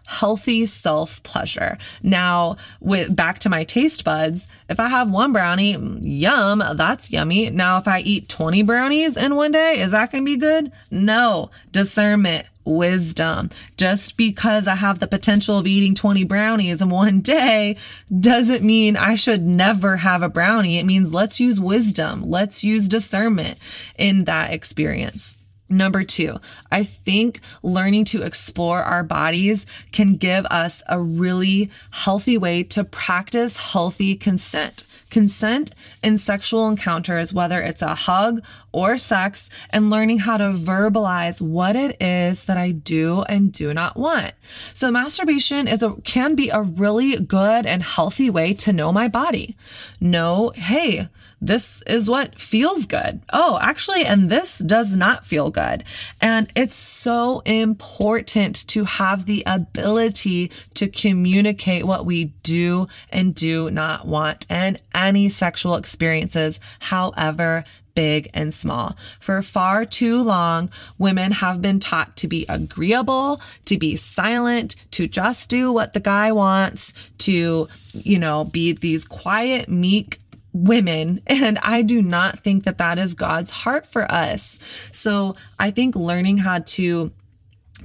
healthy 0.05 0.65
self 0.65 1.23
pleasure. 1.23 1.77
Now, 2.01 2.57
with 2.79 3.15
back 3.15 3.39
to 3.39 3.49
my 3.49 3.63
taste 3.63 4.03
buds, 4.03 4.47
if 4.69 4.79
I 4.79 4.87
have 4.87 5.11
one 5.11 5.33
brownie, 5.33 5.77
yum, 6.01 6.63
that's 6.75 7.11
yummy. 7.11 7.49
Now, 7.49 7.77
if 7.77 7.87
I 7.87 7.99
eat 7.99 8.29
20 8.29 8.63
brownies 8.63 9.17
in 9.17 9.35
one 9.35 9.51
day, 9.51 9.79
is 9.79 9.91
that 9.91 10.11
going 10.11 10.25
to 10.25 10.31
be 10.31 10.37
good? 10.37 10.71
No. 10.91 11.49
Discernment 11.71 12.45
wisdom. 12.65 13.49
Just 13.77 14.17
because 14.17 14.67
I 14.67 14.75
have 14.75 14.99
the 14.99 15.07
potential 15.07 15.57
of 15.57 15.67
eating 15.67 15.95
20 15.95 16.23
brownies 16.23 16.81
in 16.81 16.89
one 16.89 17.21
day 17.21 17.77
doesn't 18.19 18.63
mean 18.63 18.97
I 18.97 19.15
should 19.15 19.43
never 19.43 19.97
have 19.97 20.21
a 20.21 20.29
brownie. 20.29 20.77
It 20.77 20.85
means 20.85 21.13
let's 21.13 21.39
use 21.39 21.59
wisdom. 21.59 22.29
Let's 22.29 22.63
use 22.63 22.87
discernment 22.87 23.57
in 23.97 24.25
that 24.25 24.53
experience. 24.53 25.37
Number 25.73 26.03
two, 26.03 26.39
I 26.71 26.83
think 26.83 27.39
learning 27.63 28.05
to 28.05 28.21
explore 28.21 28.83
our 28.83 29.03
bodies 29.03 29.65
can 29.91 30.15
give 30.15 30.45
us 30.45 30.83
a 30.87 30.99
really 30.99 31.71
healthy 31.91 32.37
way 32.37 32.63
to 32.63 32.83
practice 32.83 33.57
healthy 33.57 34.15
consent 34.15 34.85
consent 35.13 35.75
in 36.01 36.17
sexual 36.17 36.67
encounters, 36.67 37.31
whether 37.31 37.59
it's 37.59 37.83
a 37.83 37.93
hug 37.93 38.43
or 38.71 38.97
sex, 38.97 39.47
and 39.69 39.91
learning 39.91 40.17
how 40.17 40.37
to 40.37 40.45
verbalize 40.45 41.39
what 41.39 41.75
it 41.75 42.01
is 42.01 42.45
that 42.45 42.57
I 42.57 42.71
do 42.71 43.21
and 43.29 43.53
do 43.53 43.73
not 43.75 43.95
want. 43.95 44.33
So 44.73 44.89
masturbation 44.89 45.67
is 45.67 45.83
a, 45.83 45.93
can 46.03 46.33
be 46.33 46.49
a 46.49 46.63
really 46.63 47.17
good 47.17 47.67
and 47.67 47.83
healthy 47.83 48.31
way 48.31 48.53
to 48.55 48.73
know 48.73 48.91
my 48.91 49.07
body. 49.07 49.55
Know, 50.01 50.51
hey, 50.55 51.07
this 51.45 51.81
is 51.83 52.09
what 52.09 52.39
feels 52.39 52.85
good. 52.85 53.21
Oh, 53.31 53.59
actually, 53.61 54.05
and 54.05 54.29
this 54.29 54.59
does 54.59 54.95
not 54.95 55.25
feel 55.25 55.49
good. 55.51 55.83
And 56.21 56.49
it's 56.55 56.75
so 56.75 57.41
important 57.41 58.67
to 58.69 58.85
have 58.85 59.25
the 59.25 59.43
ability 59.45 60.51
to 60.75 60.87
communicate 60.87 61.85
what 61.85 62.05
we 62.05 62.25
do 62.43 62.87
and 63.09 63.35
do 63.35 63.69
not 63.71 64.07
want 64.07 64.45
and 64.49 64.79
any 64.95 65.27
sexual 65.27 65.75
experiences, 65.75 66.59
however 66.79 67.65
big 67.95 68.29
and 68.33 68.53
small. 68.53 68.95
For 69.19 69.41
far 69.41 69.85
too 69.85 70.21
long, 70.23 70.69
women 70.97 71.31
have 71.31 71.61
been 71.61 71.79
taught 71.79 72.15
to 72.17 72.27
be 72.27 72.45
agreeable, 72.49 73.41
to 73.65 73.77
be 73.77 73.95
silent, 73.95 74.75
to 74.91 75.07
just 75.07 75.49
do 75.49 75.71
what 75.71 75.93
the 75.93 75.99
guy 75.99 76.31
wants, 76.31 76.93
to, 77.19 77.67
you 77.93 78.19
know, 78.19 78.45
be 78.45 78.73
these 78.73 79.05
quiet, 79.05 79.69
meek 79.69 80.19
women. 80.53 81.21
And 81.27 81.59
I 81.59 81.81
do 81.81 82.01
not 82.01 82.39
think 82.39 82.63
that 82.63 82.77
that 82.77 82.99
is 82.99 83.13
God's 83.13 83.51
heart 83.51 83.85
for 83.85 84.09
us. 84.09 84.59
So 84.91 85.35
I 85.59 85.71
think 85.71 85.95
learning 85.95 86.37
how 86.37 86.59
to 86.59 87.11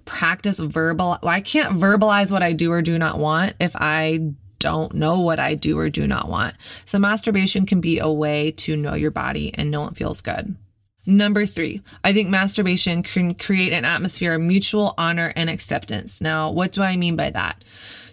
practice 0.05 0.59
verbal, 0.59 1.19
well, 1.23 1.33
I 1.33 1.41
can't 1.41 1.75
verbalize 1.75 2.31
what 2.31 2.43
I 2.43 2.53
do 2.53 2.71
or 2.71 2.83
do 2.83 2.99
not 2.99 3.19
want 3.19 3.55
if 3.59 3.75
I 3.75 4.33
don't 4.59 4.95
know 4.95 5.21
what 5.21 5.39
I 5.39 5.55
do 5.55 5.79
or 5.79 5.89
do 5.89 6.07
not 6.07 6.29
want. 6.29 6.55
So 6.85 6.99
masturbation 6.99 7.67
can 7.67 7.81
be 7.81 7.99
a 7.99 8.11
way 8.11 8.51
to 8.53 8.77
know 8.77 8.95
your 8.95 9.11
body 9.11 9.53
and 9.55 9.71
know 9.71 9.87
it 9.87 9.97
feels 9.97 10.21
good. 10.21 10.57
Number 11.07 11.47
three, 11.47 11.81
I 12.05 12.13
think 12.13 12.29
masturbation 12.29 13.03
can 13.03 13.35
create 13.35 13.73
an 13.73 13.87
atmosphere 13.87 14.35
of 14.35 14.43
mutual 14.43 14.95
honor 14.99 15.33
and 15.37 15.49
acceptance. 15.49 16.21
Now, 16.21 16.51
what 16.51 16.73
do 16.73 16.83
I 16.83 16.97
mean 16.97 17.17
by 17.17 17.31
that? 17.31 17.65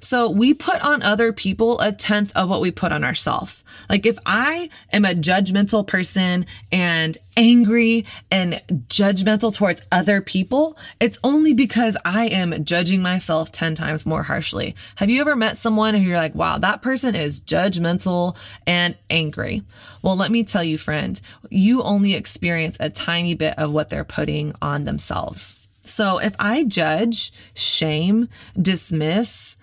So 0.06 0.30
we 0.30 0.54
put 0.54 0.82
on 0.82 1.02
other 1.02 1.34
people 1.34 1.80
a 1.80 1.92
tenth 1.92 2.32
of 2.36 2.48
what 2.48 2.62
we 2.62 2.70
put 2.70 2.92
on 2.92 3.04
ourselves. 3.04 3.64
Like 3.90 4.06
if 4.06 4.20
I 4.24 4.70
am 4.94 5.04
a 5.04 5.16
judgmental 5.16 5.86
person 5.86 6.46
and 6.72 7.18
angry 7.36 8.06
and 8.30 8.62
judgmental 8.88 9.52
towards 9.52 9.82
other 9.92 10.22
people, 10.22 10.78
it's 11.00 11.18
only 11.24 11.56
because 11.56 11.98
I 12.06 12.28
am 12.28 12.66
judging 12.66 13.02
myself 13.02 13.52
10 13.52 13.74
times 13.74 14.06
more 14.06 14.22
harshly. 14.22 14.76
Have 14.98 15.10
you 15.10 15.22
ever 15.22 15.36
met 15.36 15.58
someone 15.58 15.96
who 15.96 16.02
you're 16.02 16.18
like, 16.18 16.36
wow, 16.36 16.60
that 16.60 16.84
person 16.84 17.16
is 17.16 17.42
judgmental 17.42 18.36
and 18.68 18.96
angry? 19.10 19.64
Well, 20.04 20.16
let 20.16 20.30
me 20.30 20.44
tell 20.44 20.64
you, 20.64 20.78
friend, 20.78 21.20
you 21.50 21.82
only 21.82 22.14
experience 22.14 22.78
a 22.80 22.92
tiny 22.92 23.34
bit 23.34 23.58
of 23.58 23.72
what 23.72 23.90
they're 23.90 24.06
putting 24.06 24.54
on 24.62 24.84
themselves. 24.84 25.68
So 25.86 26.18
if 26.18 26.36
I 26.40 26.64
judge, 26.64 27.32
shame, 27.54 28.28
dismiss, 28.60 29.56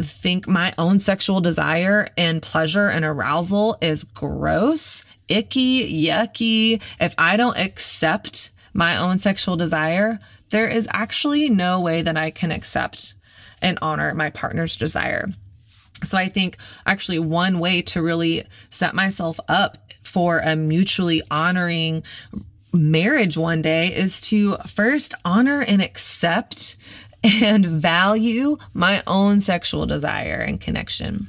think 0.00 0.46
my 0.46 0.74
own 0.78 0.98
sexual 0.98 1.40
desire 1.40 2.08
and 2.16 2.42
pleasure 2.42 2.88
and 2.88 3.04
arousal 3.04 3.78
is 3.80 4.04
gross, 4.04 5.04
icky, 5.28 6.06
yucky, 6.06 6.82
if 7.00 7.14
I 7.18 7.36
don't 7.36 7.58
accept 7.58 8.50
my 8.72 8.96
own 8.96 9.18
sexual 9.18 9.56
desire, 9.56 10.18
there 10.50 10.68
is 10.68 10.88
actually 10.92 11.48
no 11.48 11.80
way 11.80 12.02
that 12.02 12.16
I 12.16 12.30
can 12.30 12.52
accept 12.52 13.14
and 13.62 13.78
honor 13.82 14.14
my 14.14 14.30
partner's 14.30 14.76
desire. 14.76 15.28
So 16.04 16.18
I 16.18 16.28
think 16.28 16.58
actually 16.84 17.18
one 17.18 17.58
way 17.58 17.82
to 17.82 18.02
really 18.02 18.44
set 18.70 18.94
myself 18.94 19.40
up 19.48 19.78
for 20.02 20.38
a 20.38 20.54
mutually 20.54 21.22
honoring 21.30 22.02
marriage 22.72 23.36
one 23.36 23.62
day 23.62 23.94
is 23.94 24.20
to 24.28 24.56
first 24.66 25.14
honor 25.24 25.62
and 25.62 25.80
accept 25.80 26.76
and 27.42 27.66
value 27.66 28.56
my 28.74 29.02
own 29.06 29.40
sexual 29.40 29.86
desire 29.86 30.40
and 30.40 30.60
connection. 30.60 31.28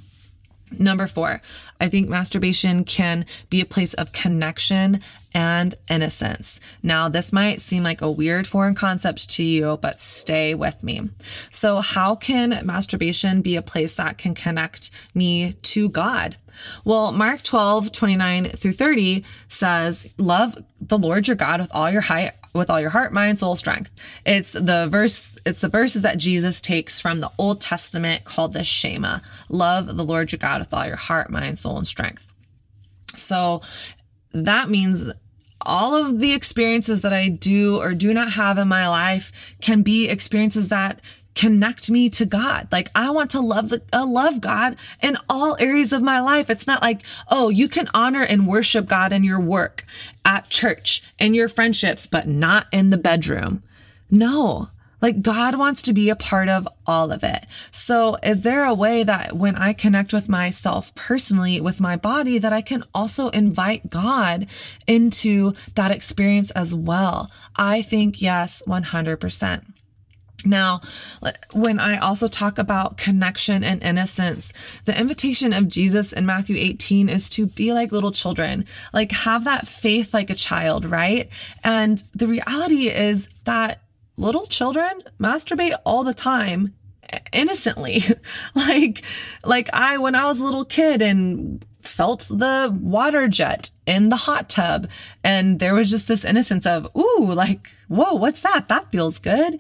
Number 0.78 1.08
four, 1.08 1.42
I 1.80 1.88
think 1.88 2.10
masturbation 2.10 2.84
can 2.84 3.26
be 3.50 3.62
a 3.62 3.66
place 3.66 3.94
of 3.94 4.12
connection 4.12 5.02
and 5.38 5.76
innocence. 5.88 6.60
Now, 6.82 7.10
this 7.10 7.32
might 7.32 7.62
seem 7.62 7.84
like 7.84 8.02
a 8.02 8.10
weird 8.10 8.48
foreign 8.48 8.74
concept 8.74 9.30
to 9.32 9.44
you, 9.44 9.78
but 9.80 10.00
stay 10.00 10.56
with 10.56 10.84
me. 10.84 11.12
So, 11.52 11.80
how 11.80 12.16
can 12.16 12.66
masturbation 12.66 13.44
be 13.44 13.56
a 13.56 13.62
place 13.62 13.98
that 13.98 14.18
can 14.18 14.34
connect 14.34 14.90
me 15.14 15.54
to 15.54 15.90
God? 15.90 16.38
Well, 16.84 17.12
Mark 17.12 17.44
12, 17.44 17.92
29 17.92 18.50
through 18.50 18.72
30 18.72 19.24
says, 19.48 20.12
Love 20.18 20.58
the 20.82 20.98
Lord 20.98 21.28
your 21.28 21.36
God 21.36 21.60
with 21.60 21.70
all 21.72 21.92
your 21.92 22.02
heart, 22.02 22.32
with 22.56 22.72
all 22.72 22.82
your 22.82 22.90
heart, 22.90 23.14
mind, 23.14 23.38
soul, 23.38 23.56
strength. 23.56 23.92
It's 24.26 24.54
the 24.54 24.88
verse, 24.90 25.38
it's 25.46 25.62
the 25.62 25.70
verses 25.70 26.02
that 26.02 26.18
Jesus 26.18 26.60
takes 26.62 27.00
from 27.00 27.20
the 27.20 27.32
Old 27.38 27.62
Testament 27.62 28.24
called 28.24 28.54
the 28.54 28.64
Shema. 28.64 29.20
Love 29.50 29.98
the 29.98 30.04
Lord 30.04 30.32
your 30.32 30.40
God 30.40 30.62
with 30.62 30.74
all 30.74 30.88
your 30.88 30.96
heart, 30.96 31.30
mind, 31.30 31.60
soul, 31.60 31.78
and 31.78 31.88
strength. 31.88 32.34
So 33.14 33.62
that 34.34 34.72
means 34.72 35.12
all 35.62 35.96
of 35.96 36.20
the 36.20 36.34
experiences 36.34 37.02
that 37.02 37.14
I 37.14 37.30
do 37.30 37.80
or 37.82 37.94
do 37.94 38.14
not 38.14 38.34
have 38.34 38.58
in 38.58 38.68
my 38.68 38.88
life 38.88 39.56
can 39.62 39.82
be 39.82 40.08
experiences 40.08 40.70
that 40.70 41.02
connect 41.38 41.90
me 41.90 42.10
to 42.10 42.26
God. 42.26 42.68
Like 42.72 42.90
I 42.96 43.12
want 43.12 43.32
to 43.32 43.40
love 43.40 43.70
the, 43.70 43.82
uh, 43.94 44.06
love 44.06 44.42
God 44.42 44.76
in 45.02 45.18
all 45.30 45.56
areas 45.60 45.94
of 45.94 46.02
my 46.02 46.20
life. 46.20 46.50
It's 46.50 46.66
not 46.66 46.82
like, 46.82 47.04
oh, 47.30 47.50
you 47.50 47.70
can 47.70 47.90
honor 47.94 48.24
and 48.24 48.48
worship 48.48 48.88
God 48.88 49.14
in 49.14 49.24
your 49.24 49.40
work, 49.40 49.86
at 50.26 50.50
church, 50.50 51.04
in 51.20 51.36
your 51.36 51.48
friendships, 51.48 52.08
but 52.08 52.28
not 52.28 52.66
in 52.72 52.90
the 52.90 52.98
bedroom. 52.98 53.62
No. 54.10 54.70
Like 55.02 55.22
God 55.22 55.58
wants 55.58 55.82
to 55.84 55.94
be 55.94 56.10
a 56.10 56.16
part 56.16 56.50
of 56.50 56.68
all 56.86 57.12
of 57.12 57.24
it. 57.24 57.46
So 57.72 58.18
is 58.24 58.42
there 58.42 58.66
a 58.66 58.74
way 58.74 59.04
that 59.04 59.36
when 59.36 59.56
I 59.56 59.74
connect 59.74 60.14
with 60.14 60.28
myself 60.28 60.94
personally, 60.96 61.62
with 61.62 61.80
my 61.80 61.96
body, 61.96 62.38
that 62.40 62.54
I 62.54 62.62
can 62.62 62.84
also 62.94 63.30
invite 63.30 63.90
God 63.90 64.48
into 64.88 65.54
that 65.76 65.92
experience 65.92 66.52
as 66.52 66.74
well? 66.74 67.32
I 67.56 67.82
think 67.82 68.22
yes, 68.22 68.64
100%. 68.68 69.66
Now, 70.46 70.82
when 71.52 71.80
I 71.80 71.98
also 71.98 72.28
talk 72.28 72.60
about 72.60 72.98
connection 72.98 73.64
and 73.64 73.82
innocence, 73.82 74.54
the 74.86 74.98
invitation 74.98 75.52
of 75.52 75.68
Jesus 75.68 76.14
in 76.14 76.26
Matthew 76.26 76.56
18 76.58 77.10
is 77.10 77.30
to 77.32 77.48
be 77.48 77.74
like 77.74 77.92
little 77.92 78.12
children, 78.12 78.66
like 78.94 79.12
have 79.12 79.44
that 79.46 79.68
faith 79.68 80.14
like 80.14 80.30
a 80.30 80.36
child, 80.36 80.86
right? 80.86 81.30
And 81.64 82.04
the 82.14 82.28
reality 82.28 82.88
is 82.88 83.28
that 83.46 83.82
little 84.18 84.48
children 84.48 85.04
masturbate 85.20 85.78
all 85.86 86.04
the 86.04 86.14
time 86.14 86.74
innocently. 87.32 88.02
like, 88.56 89.04
like 89.46 89.70
I, 89.74 89.98
when 89.98 90.16
I 90.16 90.26
was 90.26 90.40
a 90.40 90.46
little 90.46 90.66
kid 90.66 91.02
and 91.02 91.64
felt 91.82 92.28
the 92.30 92.76
water 92.82 93.28
jet 93.28 93.72
in 93.86 94.10
the 94.10 94.16
hot 94.18 94.50
tub 94.50 94.90
and 95.24 95.60
there 95.60 95.74
was 95.74 95.90
just 95.90 96.08
this 96.08 96.26
innocence 96.26 96.66
of, 96.66 96.88
ooh, 96.98 97.32
like, 97.34 97.70
whoa, 97.88 98.14
what's 98.14 98.42
that? 98.42 98.68
That 98.68 98.92
feels 98.92 99.20
good. 99.20 99.60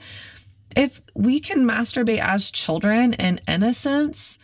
If 0.75 1.01
we 1.15 1.39
can 1.39 1.65
masturbate 1.65 2.19
as 2.19 2.51
children 2.51 3.13
in 3.13 3.39
innocence, 3.47 4.37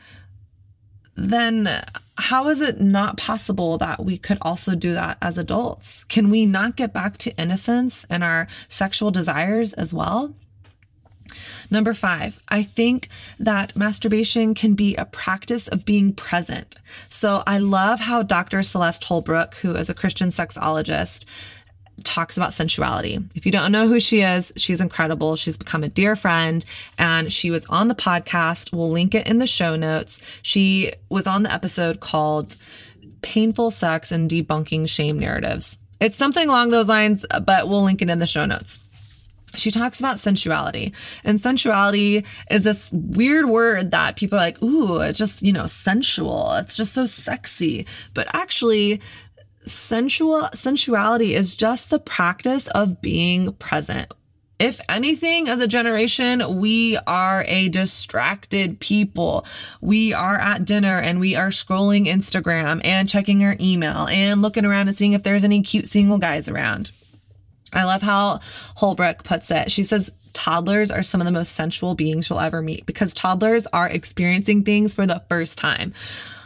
then 1.15 1.84
how 2.17 2.48
is 2.48 2.62
it 2.62 2.79
not 2.79 3.17
possible 3.17 3.77
that 3.77 4.03
we 4.03 4.17
could 4.17 4.38
also 4.41 4.75
do 4.75 4.93
that 4.93 5.17
as 5.22 5.38
adults? 5.38 6.03
Can 6.05 6.29
we 6.29 6.46
not 6.46 6.75
get 6.75 6.93
back 6.93 7.17
to 7.20 7.36
innocence 7.38 8.05
and 8.10 8.24
our 8.24 8.48
sexual 8.67 9.12
desires 9.12 9.74
as 9.74 9.93
well? 9.93 10.34
Number 11.72 11.93
five, 11.93 12.39
I 12.50 12.62
think 12.62 13.10
that 13.39 13.75
masturbation 13.75 14.53
can 14.53 14.75
be 14.75 14.96
a 14.96 15.05
practice 15.05 15.67
of 15.67 15.86
being 15.86 16.13
present. 16.13 16.79
So 17.10 17.41
I 17.48 17.58
love 17.58 18.00
how 18.00 18.22
Dr. 18.22 18.62
Celeste 18.62 19.05
Holbrook, 19.05 19.55
who 19.55 19.74
is 19.74 19.89
a 19.89 19.96
Christian 19.96 20.29
sexologist, 20.29 21.25
talks 22.03 22.38
about 22.38 22.53
sensuality. 22.53 23.23
If 23.35 23.45
you 23.45 23.51
don't 23.51 23.71
know 23.71 23.88
who 23.88 24.00
she 24.00 24.21
is, 24.21 24.51
she's 24.57 24.81
incredible. 24.81 25.35
She's 25.35 25.57
become 25.57 25.83
a 25.83 25.89
dear 25.89 26.15
friend 26.15 26.63
and 26.97 27.31
she 27.31 27.51
was 27.51 27.65
on 27.67 27.88
the 27.88 27.95
podcast. 27.95 28.73
We'll 28.73 28.89
link 28.89 29.15
it 29.15 29.27
in 29.27 29.38
the 29.38 29.47
show 29.47 29.75
notes. 29.75 30.21
She 30.41 30.93
was 31.09 31.27
on 31.27 31.43
the 31.43 31.53
episode 31.53 32.00
called 32.00 32.55
Painful 33.21 33.71
Sex 33.71 34.12
and 34.12 34.29
Debunking 34.29 34.89
Shame 34.89 35.19
Narratives. 35.19 35.77
It's 36.00 36.17
something 36.17 36.50
along 36.50 36.71
those 36.71 36.89
lines, 36.89 37.25
but 37.45 37.69
we'll 37.69 37.83
link 37.83 38.01
it 38.01 38.09
in 38.09 38.19
the 38.19 38.27
show 38.27 38.45
notes 38.45 38.79
she 39.55 39.71
talks 39.71 40.00
about 40.00 40.19
sensuality 40.19 40.93
and 41.23 41.39
sensuality 41.39 42.25
is 42.50 42.63
this 42.63 42.89
weird 42.91 43.45
word 43.45 43.91
that 43.91 44.15
people 44.15 44.38
are 44.38 44.41
like, 44.41 44.62
ooh, 44.63 45.01
it's 45.01 45.17
just, 45.17 45.41
you 45.43 45.53
know, 45.53 45.65
sensual. 45.65 46.53
It's 46.53 46.75
just 46.75 46.93
so 46.93 47.05
sexy. 47.05 47.85
But 48.13 48.27
actually, 48.33 49.01
sensual 49.65 50.50
sensuality 50.53 51.34
is 51.34 51.55
just 51.55 51.89
the 51.89 52.00
practice 52.00 52.67
of 52.67 53.01
being 53.01 53.53
present. 53.53 54.12
If 54.60 54.79
anything, 54.88 55.50
as 55.50 55.60
a 55.60 55.67
generation, 55.67 56.60
we 56.60 56.98
are 57.05 57.43
a 57.48 57.70
distracted 57.70 58.79
people. 58.79 59.46
We 59.82 60.13
are 60.13 60.38
at 60.38 60.63
dinner 60.63 61.00
and 61.00 61.20
we 61.20 61.36
are 61.36 61.50
scrolling 61.50 62.05
Instagram 62.05 62.79
and 62.86 63.10
checking 63.10 63.43
our 63.43 63.58
email 63.60 64.08
and 64.08 64.41
looking 64.41 64.63
around 64.63 64.88
and 64.88 64.98
seeing 64.98 65.13
if 65.13 65.24
there's 65.24 65.43
any 65.43 65.63
cute 65.63 65.88
single 65.88 66.17
guys 66.17 66.48
around. 66.48 66.91
I 67.74 67.84
love 67.84 68.03
how 68.03 68.39
Holbrook 68.75 69.24
puts 69.24 69.50
it. 69.51 69.72
She 69.72 69.84
says, 69.84 70.12
toddlers 70.34 70.91
are 70.91 71.03
some 71.03 71.20
of 71.20 71.25
the 71.25 71.32
most 71.32 71.53
sensual 71.53 71.96
beings 71.96 72.29
you'll 72.29 72.39
ever 72.39 72.62
meet 72.62 72.86
because 72.86 73.13
toddlers 73.13 73.67
are 73.67 73.89
experiencing 73.89 74.63
things 74.63 74.93
for 74.93 75.05
the 75.05 75.24
first 75.27 75.58
time. 75.58 75.93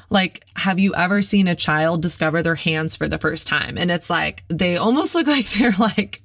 Like, 0.10 0.46
have 0.56 0.80
you 0.80 0.96
ever 0.96 1.22
seen 1.22 1.48
a 1.48 1.56
child 1.56 2.02
discover 2.02 2.42
their 2.42 2.56
hands 2.56 2.96
for 2.96 3.08
the 3.08 3.18
first 3.18 3.48
time? 3.48 3.78
And 3.78 3.92
it's 3.92 4.10
like, 4.10 4.44
they 4.48 4.78
almost 4.78 5.16
look 5.16 5.28
like 5.28 5.48
they're 5.50 5.74
like, 5.78 6.22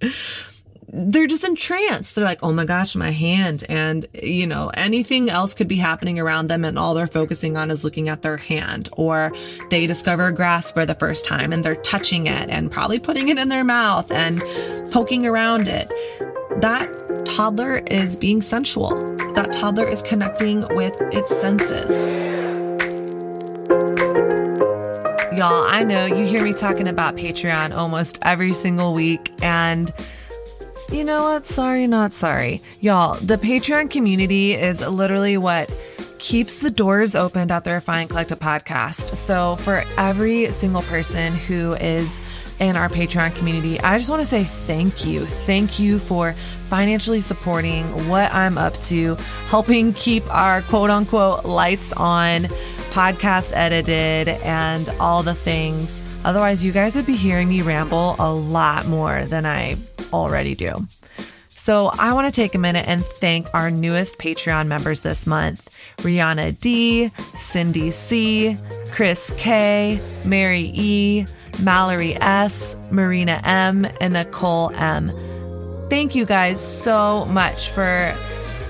they're 0.92 1.26
just 1.26 1.44
entranced. 1.44 2.14
They're 2.14 2.24
like, 2.24 2.42
oh 2.42 2.52
my 2.52 2.66
gosh, 2.66 2.94
my 2.94 3.10
hand. 3.10 3.64
And, 3.68 4.06
you 4.12 4.46
know, 4.46 4.70
anything 4.74 5.30
else 5.30 5.54
could 5.54 5.68
be 5.68 5.76
happening 5.76 6.18
around 6.18 6.48
them 6.48 6.64
and 6.64 6.78
all 6.78 6.92
they're 6.92 7.06
focusing 7.06 7.56
on 7.56 7.70
is 7.70 7.82
looking 7.82 8.10
at 8.10 8.20
their 8.22 8.36
hand. 8.36 8.90
Or 8.92 9.32
they 9.70 9.86
discover 9.86 10.30
grass 10.32 10.70
for 10.70 10.84
the 10.84 10.94
first 10.94 11.24
time 11.24 11.52
and 11.52 11.64
they're 11.64 11.76
touching 11.76 12.26
it 12.26 12.50
and 12.50 12.70
probably 12.70 12.98
putting 12.98 13.28
it 13.28 13.38
in 13.38 13.48
their 13.48 13.64
mouth 13.64 14.12
and 14.12 14.42
poking 14.92 15.26
around 15.26 15.66
it. 15.66 15.90
That 16.60 17.24
toddler 17.24 17.78
is 17.86 18.16
being 18.16 18.42
sensual. 18.42 19.16
That 19.32 19.52
toddler 19.52 19.88
is 19.88 20.02
connecting 20.02 20.68
with 20.76 20.94
its 21.12 21.34
senses. 21.34 22.31
Y'all, 25.36 25.64
I 25.66 25.82
know 25.82 26.04
you 26.04 26.26
hear 26.26 26.44
me 26.44 26.52
talking 26.52 26.86
about 26.86 27.16
Patreon 27.16 27.74
almost 27.74 28.18
every 28.20 28.52
single 28.52 28.92
week, 28.92 29.32
and 29.42 29.90
you 30.90 31.04
know 31.04 31.22
what? 31.22 31.46
Sorry, 31.46 31.86
not 31.86 32.12
sorry. 32.12 32.60
Y'all, 32.80 33.14
the 33.14 33.38
Patreon 33.38 33.88
community 33.90 34.52
is 34.52 34.82
literally 34.82 35.38
what 35.38 35.74
keeps 36.18 36.60
the 36.60 36.70
doors 36.70 37.14
opened 37.14 37.50
at 37.50 37.64
the 37.64 37.72
Refined 37.72 38.10
Collective 38.10 38.40
podcast. 38.40 39.16
So, 39.16 39.56
for 39.56 39.84
every 39.96 40.50
single 40.50 40.82
person 40.82 41.32
who 41.34 41.74
is 41.76 42.20
in 42.60 42.76
our 42.76 42.90
Patreon 42.90 43.34
community, 43.34 43.80
I 43.80 43.96
just 43.96 44.10
want 44.10 44.20
to 44.20 44.26
say 44.26 44.44
thank 44.44 45.06
you. 45.06 45.24
Thank 45.24 45.78
you 45.78 45.98
for 45.98 46.34
financially 46.68 47.20
supporting 47.20 47.84
what 48.08 48.30
I'm 48.34 48.58
up 48.58 48.74
to, 48.82 49.16
helping 49.48 49.94
keep 49.94 50.30
our 50.32 50.60
quote 50.60 50.90
unquote 50.90 51.46
lights 51.46 51.94
on 51.94 52.48
podcast 52.92 53.52
edited, 53.54 54.28
and 54.28 54.88
all 55.00 55.22
the 55.22 55.34
things. 55.34 56.02
Otherwise, 56.24 56.64
you 56.64 56.72
guys 56.72 56.94
would 56.94 57.06
be 57.06 57.16
hearing 57.16 57.48
me 57.48 57.62
ramble 57.62 58.16
a 58.18 58.32
lot 58.32 58.86
more 58.86 59.24
than 59.24 59.46
I 59.46 59.76
already 60.12 60.54
do. 60.54 60.86
So, 61.48 61.86
I 61.86 62.12
want 62.12 62.26
to 62.26 62.32
take 62.32 62.54
a 62.54 62.58
minute 62.58 62.86
and 62.86 63.04
thank 63.04 63.48
our 63.54 63.70
newest 63.70 64.18
Patreon 64.18 64.66
members 64.66 65.02
this 65.02 65.26
month 65.26 65.70
Rihanna 65.98 66.58
D, 66.60 67.10
Cindy 67.34 67.90
C, 67.90 68.58
Chris 68.90 69.32
K, 69.36 70.00
Mary 70.24 70.70
E, 70.74 71.26
Mallory 71.60 72.14
S, 72.16 72.76
Marina 72.90 73.40
M, 73.44 73.86
and 74.00 74.12
Nicole 74.12 74.70
M. 74.74 75.12
Thank 75.88 76.14
you 76.14 76.26
guys 76.26 76.60
so 76.60 77.24
much 77.26 77.68
for 77.68 78.14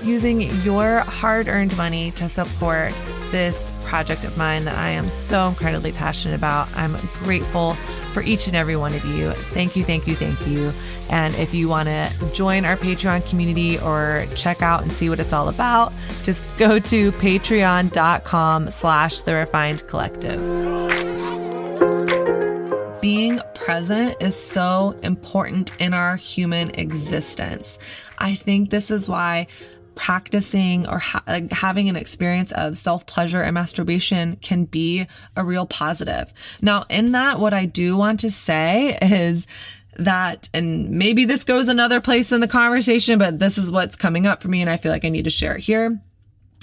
using 0.03 0.41
your 0.61 0.99
hard 0.99 1.47
earned 1.47 1.75
money 1.77 2.11
to 2.11 2.27
support 2.27 2.93
this 3.31 3.71
project 3.83 4.23
of 4.23 4.37
mine 4.37 4.65
that 4.65 4.77
I 4.77 4.89
am 4.89 5.09
so 5.09 5.47
incredibly 5.47 5.91
passionate 5.91 6.35
about. 6.35 6.67
I'm 6.75 6.95
grateful 7.19 7.73
for 8.13 8.21
each 8.21 8.47
and 8.47 8.55
every 8.55 8.75
one 8.75 8.93
of 8.93 9.03
you. 9.05 9.31
Thank 9.31 9.75
you, 9.75 9.83
thank 9.83 10.07
you, 10.07 10.15
thank 10.15 10.47
you. 10.47 10.71
And 11.09 11.35
if 11.35 11.53
you 11.53 11.67
want 11.67 11.89
to 11.89 12.11
join 12.33 12.65
our 12.65 12.77
Patreon 12.77 13.27
community 13.29 13.77
or 13.79 14.25
check 14.35 14.61
out 14.61 14.81
and 14.81 14.91
see 14.91 15.09
what 15.09 15.19
it's 15.19 15.33
all 15.33 15.49
about, 15.49 15.93
just 16.23 16.43
go 16.57 16.79
to 16.79 17.11
patreon.com 17.13 18.71
slash 18.71 19.21
the 19.21 19.35
refined 19.35 19.87
collective. 19.87 20.41
Being 23.01 23.41
present 23.53 24.15
is 24.21 24.35
so 24.35 24.97
important 25.03 25.71
in 25.79 25.93
our 25.93 26.15
human 26.15 26.69
existence. 26.71 27.77
I 28.17 28.35
think 28.35 28.69
this 28.69 28.89
is 28.89 29.09
why 29.09 29.47
practicing 29.95 30.87
or 30.87 30.99
ha- 30.99 31.23
having 31.51 31.89
an 31.89 31.95
experience 31.95 32.51
of 32.51 32.77
self 32.77 33.05
pleasure 33.05 33.41
and 33.41 33.53
masturbation 33.53 34.35
can 34.37 34.65
be 34.65 35.07
a 35.35 35.43
real 35.43 35.65
positive. 35.65 36.33
Now, 36.61 36.85
in 36.89 37.11
that, 37.11 37.39
what 37.39 37.53
I 37.53 37.65
do 37.65 37.97
want 37.97 38.19
to 38.21 38.31
say 38.31 38.97
is 39.01 39.47
that, 39.97 40.49
and 40.53 40.91
maybe 40.91 41.25
this 41.25 41.43
goes 41.43 41.67
another 41.67 42.01
place 42.01 42.31
in 42.31 42.41
the 42.41 42.47
conversation, 42.47 43.19
but 43.19 43.39
this 43.39 43.57
is 43.57 43.71
what's 43.71 43.95
coming 43.95 44.25
up 44.25 44.41
for 44.41 44.47
me, 44.49 44.61
and 44.61 44.69
I 44.69 44.77
feel 44.77 44.91
like 44.91 45.05
I 45.05 45.09
need 45.09 45.25
to 45.25 45.29
share 45.29 45.55
it 45.55 45.63
here. 45.63 45.99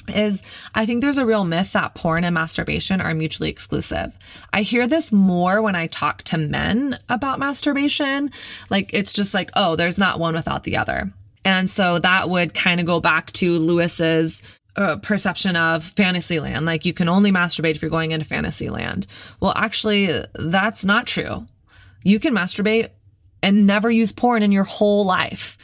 Is 0.08 0.42
I 0.74 0.86
think 0.86 1.02
there's 1.02 1.18
a 1.18 1.26
real 1.26 1.44
myth 1.44 1.72
that 1.72 1.94
porn 1.94 2.24
and 2.24 2.34
masturbation 2.34 3.00
are 3.00 3.14
mutually 3.14 3.50
exclusive. 3.50 4.16
I 4.52 4.62
hear 4.62 4.88
this 4.88 5.12
more 5.12 5.62
when 5.62 5.76
I 5.76 5.86
talk 5.86 6.22
to 6.24 6.38
men 6.38 6.98
about 7.08 7.38
masturbation. 7.38 8.32
Like, 8.70 8.92
it's 8.92 9.12
just 9.12 9.34
like, 9.34 9.50
oh, 9.54 9.76
there's 9.76 9.98
not 9.98 10.18
one 10.18 10.34
without 10.34 10.64
the 10.64 10.78
other. 10.78 11.12
And 11.44 11.70
so 11.70 11.98
that 11.98 12.28
would 12.28 12.54
kind 12.54 12.80
of 12.80 12.86
go 12.86 13.00
back 13.00 13.32
to 13.32 13.58
Lewis's 13.58 14.42
uh, 14.76 14.96
perception 14.96 15.56
of 15.56 15.84
Fantasyland. 15.84 16.66
Like 16.66 16.84
you 16.84 16.92
can 16.92 17.08
only 17.08 17.32
masturbate 17.32 17.74
if 17.74 17.82
you're 17.82 17.90
going 17.90 18.12
into 18.12 18.26
Fantasyland. 18.26 19.06
Well, 19.40 19.52
actually, 19.56 20.24
that's 20.34 20.84
not 20.84 21.06
true. 21.06 21.46
You 22.02 22.18
can 22.18 22.34
masturbate 22.34 22.90
and 23.42 23.66
never 23.66 23.90
use 23.90 24.12
porn 24.12 24.42
in 24.42 24.52
your 24.52 24.64
whole 24.64 25.04
life. 25.04 25.58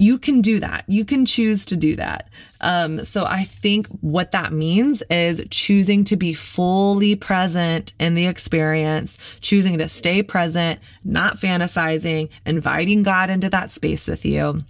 You 0.00 0.18
can 0.18 0.42
do 0.42 0.60
that. 0.60 0.84
You 0.86 1.04
can 1.04 1.26
choose 1.26 1.64
to 1.66 1.76
do 1.76 1.96
that. 1.96 2.28
Um, 2.60 3.04
so 3.04 3.24
I 3.24 3.42
think 3.42 3.88
what 4.00 4.30
that 4.30 4.52
means 4.52 5.02
is 5.10 5.42
choosing 5.50 6.04
to 6.04 6.16
be 6.16 6.34
fully 6.34 7.16
present 7.16 7.92
in 7.98 8.14
the 8.14 8.26
experience, 8.26 9.18
choosing 9.40 9.78
to 9.78 9.88
stay 9.88 10.22
present, 10.22 10.78
not 11.02 11.36
fantasizing, 11.36 12.30
inviting 12.46 13.02
God 13.02 13.28
into 13.28 13.50
that 13.50 13.70
space 13.70 14.06
with 14.06 14.24
you 14.24 14.62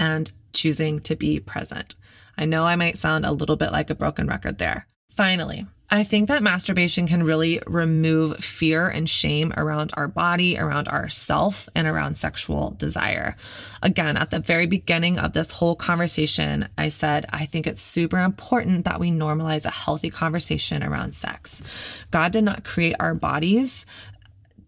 and 0.00 0.32
choosing 0.52 0.98
to 1.00 1.14
be 1.14 1.38
present. 1.38 1.94
I 2.36 2.46
know 2.46 2.64
I 2.64 2.74
might 2.74 2.98
sound 2.98 3.24
a 3.24 3.32
little 3.32 3.56
bit 3.56 3.70
like 3.70 3.90
a 3.90 3.94
broken 3.94 4.26
record 4.26 4.58
there. 4.58 4.86
Finally, 5.12 5.66
I 5.92 6.04
think 6.04 6.28
that 6.28 6.42
masturbation 6.42 7.08
can 7.08 7.24
really 7.24 7.60
remove 7.66 8.38
fear 8.38 8.88
and 8.88 9.10
shame 9.10 9.52
around 9.56 9.90
our 9.94 10.06
body, 10.06 10.56
around 10.56 10.86
our 10.86 11.08
self, 11.08 11.68
and 11.74 11.86
around 11.86 12.16
sexual 12.16 12.70
desire. 12.78 13.34
Again, 13.82 14.16
at 14.16 14.30
the 14.30 14.38
very 14.38 14.66
beginning 14.66 15.18
of 15.18 15.32
this 15.32 15.50
whole 15.50 15.74
conversation, 15.74 16.68
I 16.78 16.90
said, 16.90 17.26
I 17.32 17.44
think 17.44 17.66
it's 17.66 17.82
super 17.82 18.18
important 18.18 18.84
that 18.84 19.00
we 19.00 19.10
normalize 19.10 19.66
a 19.66 19.70
healthy 19.70 20.10
conversation 20.10 20.84
around 20.84 21.12
sex. 21.12 21.60
God 22.12 22.30
did 22.30 22.44
not 22.44 22.64
create 22.64 22.94
our 23.00 23.14
bodies 23.14 23.84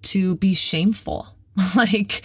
to 0.02 0.34
be 0.36 0.54
shameful. 0.54 1.28
like, 1.76 2.22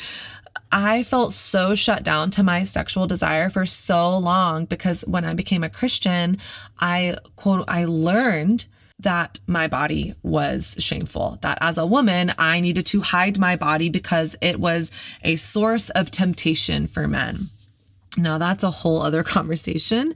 I 0.72 1.04
felt 1.04 1.34
so 1.34 1.76
shut 1.76 2.04
down 2.04 2.32
to 2.32 2.43
my 2.43 2.63
sexual 2.63 3.08
desire 3.08 3.50
for 3.50 3.65
so 3.65 4.17
long 4.17 4.65
because 4.65 5.02
when 5.02 5.26
I 5.26 5.34
became 5.34 5.63
a 5.63 5.70
Christian, 5.70 6.38
I 6.80 7.17
quote, 7.36 7.65
I 7.67 7.86
learned 7.86 8.67
that 9.00 9.39
my 9.46 9.67
body 9.67 10.15
was 10.24 10.76
shameful, 10.80 11.38
that 11.41 11.60
as 11.62 11.78
a 11.78 11.86
woman, 11.86 12.34
I 12.38 12.60
needed 12.60 12.86
to 12.88 13.02
hide 13.02 13.38
my 13.38 13.56
body 13.56 13.89
because 13.89 14.36
it 14.41 14.60
was 14.60 14.91
a 15.24 15.36
source 15.36 15.89
of 15.91 16.10
temptation 16.10 16.88
for 16.88 17.08
men. 17.08 17.50
Now, 18.17 18.39
that's 18.39 18.63
a 18.63 18.72
whole 18.72 19.02
other 19.02 19.24
conversation, 19.36 20.15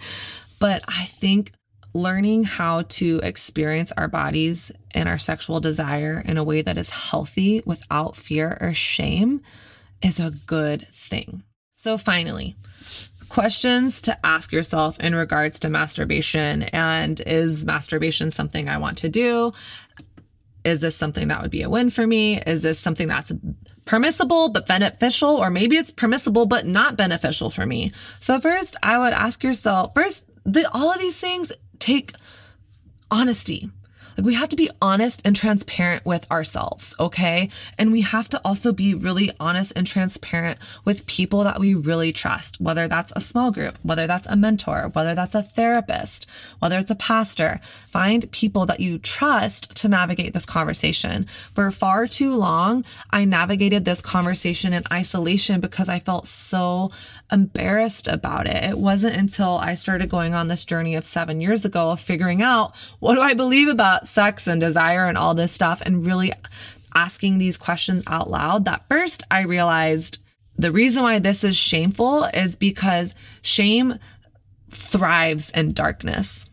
but 0.59 0.83
I 0.87 1.05
think 1.05 1.51
learning 1.93 2.43
how 2.45 2.83
to 2.83 3.19
experience 3.21 3.91
our 3.97 4.07
bodies 4.07 4.71
and 4.91 5.09
our 5.09 5.19
sexual 5.19 5.59
desire 5.59 6.21
in 6.25 6.37
a 6.37 6.43
way 6.43 6.61
that 6.61 6.77
is 6.77 6.89
healthy 6.89 7.61
without 7.65 8.15
fear 8.15 8.57
or 8.61 8.73
shame 8.73 9.41
is 10.01 10.19
a 10.19 10.31
good 10.45 10.87
thing. 10.87 11.43
So, 11.75 11.97
finally, 11.97 12.55
questions 13.29 14.01
to 14.01 14.25
ask 14.25 14.51
yourself 14.51 14.99
in 14.99 15.15
regards 15.15 15.59
to 15.61 15.69
masturbation. 15.69 16.63
And 16.63 17.19
is 17.21 17.65
masturbation 17.65 18.29
something 18.29 18.69
I 18.69 18.77
want 18.77 18.99
to 18.99 19.09
do? 19.09 19.53
Is 20.63 20.81
this 20.81 20.95
something 20.95 21.29
that 21.29 21.41
would 21.41 21.49
be 21.49 21.63
a 21.63 21.69
win 21.69 21.89
for 21.89 22.05
me? 22.05 22.39
Is 22.39 22.61
this 22.61 22.79
something 22.79 23.07
that's 23.07 23.31
permissible 23.85 24.49
but 24.49 24.67
beneficial? 24.67 25.29
Or 25.29 25.49
maybe 25.49 25.77
it's 25.77 25.91
permissible 25.91 26.45
but 26.45 26.67
not 26.67 26.97
beneficial 26.97 27.49
for 27.49 27.65
me. 27.65 27.93
So, 28.19 28.39
first, 28.39 28.75
I 28.83 28.99
would 28.99 29.13
ask 29.13 29.43
yourself 29.43 29.93
first, 29.93 30.25
the, 30.43 30.69
all 30.71 30.91
of 30.91 30.99
these 30.99 31.19
things 31.19 31.51
take 31.79 32.13
honesty. 33.09 33.69
We 34.21 34.35
have 34.35 34.49
to 34.49 34.55
be 34.55 34.69
honest 34.81 35.21
and 35.25 35.35
transparent 35.35 36.05
with 36.05 36.29
ourselves, 36.29 36.95
okay? 36.99 37.49
And 37.77 37.91
we 37.91 38.01
have 38.01 38.29
to 38.29 38.41
also 38.45 38.71
be 38.71 38.93
really 38.93 39.31
honest 39.39 39.73
and 39.75 39.87
transparent 39.87 40.59
with 40.85 41.07
people 41.07 41.43
that 41.43 41.59
we 41.59 41.73
really 41.73 42.11
trust, 42.11 42.61
whether 42.61 42.87
that's 42.87 43.11
a 43.15 43.19
small 43.19 43.51
group, 43.51 43.79
whether 43.81 44.05
that's 44.05 44.27
a 44.27 44.35
mentor, 44.35 44.89
whether 44.93 45.15
that's 45.15 45.33
a 45.33 45.41
therapist, 45.41 46.27
whether 46.59 46.77
it's 46.77 46.91
a 46.91 46.95
pastor. 46.95 47.59
Find 47.89 48.29
people 48.31 48.65
that 48.67 48.79
you 48.79 48.99
trust 48.99 49.75
to 49.77 49.87
navigate 49.87 50.33
this 50.33 50.45
conversation. 50.45 51.25
For 51.53 51.71
far 51.71 52.05
too 52.05 52.35
long, 52.35 52.85
I 53.09 53.25
navigated 53.25 53.85
this 53.85 54.01
conversation 54.01 54.73
in 54.73 54.83
isolation 54.91 55.61
because 55.61 55.89
I 55.89 55.99
felt 55.99 56.27
so 56.27 56.91
embarrassed 57.31 58.07
about 58.07 58.45
it. 58.47 58.63
It 58.63 58.77
wasn't 58.77 59.15
until 59.15 59.57
I 59.57 59.73
started 59.73 60.09
going 60.09 60.33
on 60.33 60.47
this 60.47 60.65
journey 60.65 60.95
of 60.95 61.05
seven 61.05 61.41
years 61.41 61.65
ago 61.65 61.91
of 61.91 61.99
figuring 61.99 62.41
out 62.41 62.75
what 62.99 63.15
do 63.15 63.21
I 63.21 63.33
believe 63.33 63.69
about 63.69 64.07
sex 64.11 64.47
and 64.47 64.61
desire 64.61 65.05
and 65.05 65.17
all 65.17 65.33
this 65.33 65.51
stuff 65.51 65.81
and 65.81 66.05
really 66.05 66.31
asking 66.93 67.37
these 67.37 67.57
questions 67.57 68.03
out 68.07 68.29
loud 68.29 68.65
that 68.65 68.87
first 68.89 69.23
I 69.31 69.41
realized 69.41 70.19
the 70.57 70.71
reason 70.71 71.03
why 71.03 71.19
this 71.19 71.43
is 71.43 71.55
shameful 71.55 72.25
is 72.25 72.55
because 72.55 73.15
shame 73.41 73.97
thrives 74.69 75.49
in 75.51 75.73
darkness. 75.73 76.49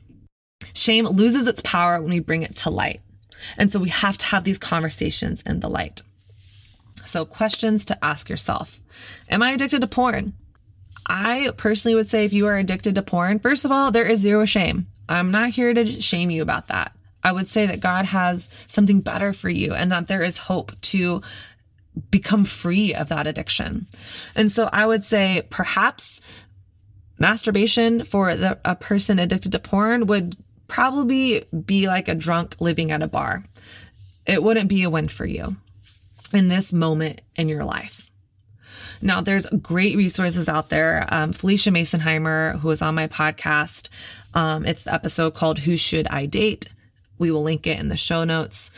Shame 0.73 1.07
loses 1.07 1.47
its 1.47 1.61
power 1.63 2.01
when 2.01 2.11
we 2.11 2.21
bring 2.21 2.43
it 2.43 2.57
to 2.57 2.71
light. 2.71 3.01
And 3.57 3.73
so 3.73 3.81
we 3.81 3.89
have 3.91 4.19
to 4.19 4.27
have 4.27 4.45
these 4.45 4.59
conversations 4.59 5.43
in 5.43 5.61
the 5.61 5.69
light. 5.69 6.03
So, 7.05 7.25
questions 7.25 7.85
to 7.87 8.05
ask 8.05 8.29
yourself 8.29 8.83
Am 9.31 9.43
I 9.43 9.53
addicted 9.53 9.81
to 9.81 9.87
porn? 9.87 10.35
I 11.07 11.53
personally 11.57 11.95
would 11.95 12.09
say 12.09 12.25
if 12.25 12.33
you 12.33 12.47
are 12.47 12.57
addicted 12.57 12.95
to 12.97 13.03
porn, 13.03 13.39
first 13.39 13.65
of 13.65 13.73
all, 13.73 13.91
there 13.91 14.05
is 14.05 14.21
zero 14.21 14.45
shame. 14.45 14.87
I'm 15.09 15.31
not 15.31 15.51
here 15.51 15.73
to 15.73 15.87
shame 15.87 16.31
you 16.31 16.43
about 16.43 16.69
that. 16.69 16.93
I 17.23 17.33
would 17.33 17.49
say 17.49 17.67
that 17.67 17.81
God 17.81 18.07
has 18.07 18.49
something 18.69 19.01
better 19.01 19.33
for 19.33 19.49
you 19.49 19.75
and 19.75 19.91
that 19.93 20.07
there 20.07 20.23
is 20.23 20.39
hope 20.39 20.79
to 20.83 21.23
become 22.11 22.45
free 22.45 22.95
of 22.95 23.09
that 23.09 23.27
addiction. 23.27 23.87
And 24.35 24.53
so 24.53 24.69
I 24.73 24.87
would 24.87 25.05
say 25.05 25.43
perhaps 25.51 26.21
masturbation 27.19 28.05
for 28.05 28.35
the, 28.37 28.59
a 28.65 28.77
person 28.77 29.19
addicted 29.19 29.53
to 29.53 29.59
porn 29.59 30.07
would 30.07 30.37
probably 30.69 31.45
be 31.65 31.89
like 31.89 32.09
a 32.09 32.15
drunk 32.15 32.61
living 32.61 32.93
at 32.93 33.03
a 33.03 33.09
bar. 33.09 33.45
It 34.27 34.43
wouldn't 34.43 34.69
be 34.69 34.83
a 34.83 34.91
win 34.91 35.09
for 35.09 35.27
you 35.27 35.57
in 36.33 36.49
this 36.49 36.73
moment 36.73 37.23
in 37.37 37.49
your 37.49 37.65
life. 37.65 38.11
Now, 39.01 39.21
there's 39.21 39.47
great 39.47 39.97
resources 39.97 40.49
out 40.49 40.71
there. 40.71 41.07
Um, 41.09 41.33
Phylicia 41.33 41.73
Masonheimer, 41.73 42.59
who 42.59 42.71
is 42.71 42.83
on 42.83 42.97
my 42.97 43.07
podcast, 43.07 43.89
um, 44.35 44.67
it's 44.67 44.83
the 44.83 44.93
episode 44.93 45.35
called 45.35 45.61
Who 45.61 45.77
Should 45.77 46.09
I 46.09 46.27
Date? 46.27 46.69
We 47.19 47.31
will 47.31 47.43
link 47.43 47.67
it 47.67 47.79
in 47.79 47.89
the 47.89 47.97
show 47.97 48.25
notes. 48.25 48.71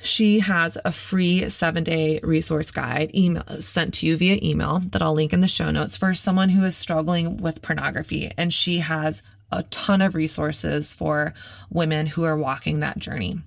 She 0.00 0.40
has 0.40 0.78
a 0.84 0.92
free 0.92 1.48
seven 1.50 1.84
day 1.84 2.20
resource 2.22 2.70
guide 2.70 3.10
email 3.14 3.44
sent 3.60 3.94
to 3.94 4.06
you 4.06 4.16
via 4.16 4.38
email 4.42 4.80
that 4.90 5.02
I'll 5.02 5.14
link 5.14 5.32
in 5.32 5.40
the 5.40 5.48
show 5.48 5.70
notes 5.70 5.96
for 5.96 6.14
someone 6.14 6.50
who 6.50 6.64
is 6.64 6.76
struggling 6.76 7.38
with 7.38 7.62
pornography. 7.62 8.30
And 8.36 8.52
she 8.52 8.78
has 8.78 9.22
a 9.50 9.64
ton 9.64 10.00
of 10.02 10.14
resources 10.14 10.94
for 10.94 11.34
women 11.70 12.06
who 12.06 12.24
are 12.24 12.36
walking 12.36 12.80
that 12.80 12.98
journey. 12.98 13.40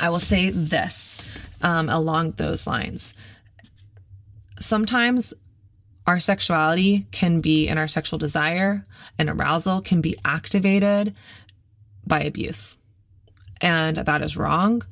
I 0.00 0.10
will 0.10 0.20
say 0.20 0.50
this 0.50 1.16
um, 1.62 1.88
along 1.88 2.32
those 2.32 2.66
lines 2.66 3.14
sometimes 4.64 5.34
our 6.06 6.20
sexuality 6.20 7.06
can 7.12 7.40
be 7.40 7.68
and 7.68 7.78
our 7.78 7.88
sexual 7.88 8.18
desire 8.18 8.84
and 9.18 9.28
arousal 9.28 9.80
can 9.80 10.00
be 10.00 10.16
activated 10.24 11.14
by 12.06 12.22
abuse. 12.22 12.76
And 13.64 13.96
that 13.96 14.20
is 14.20 14.36
wrong. 14.36 14.82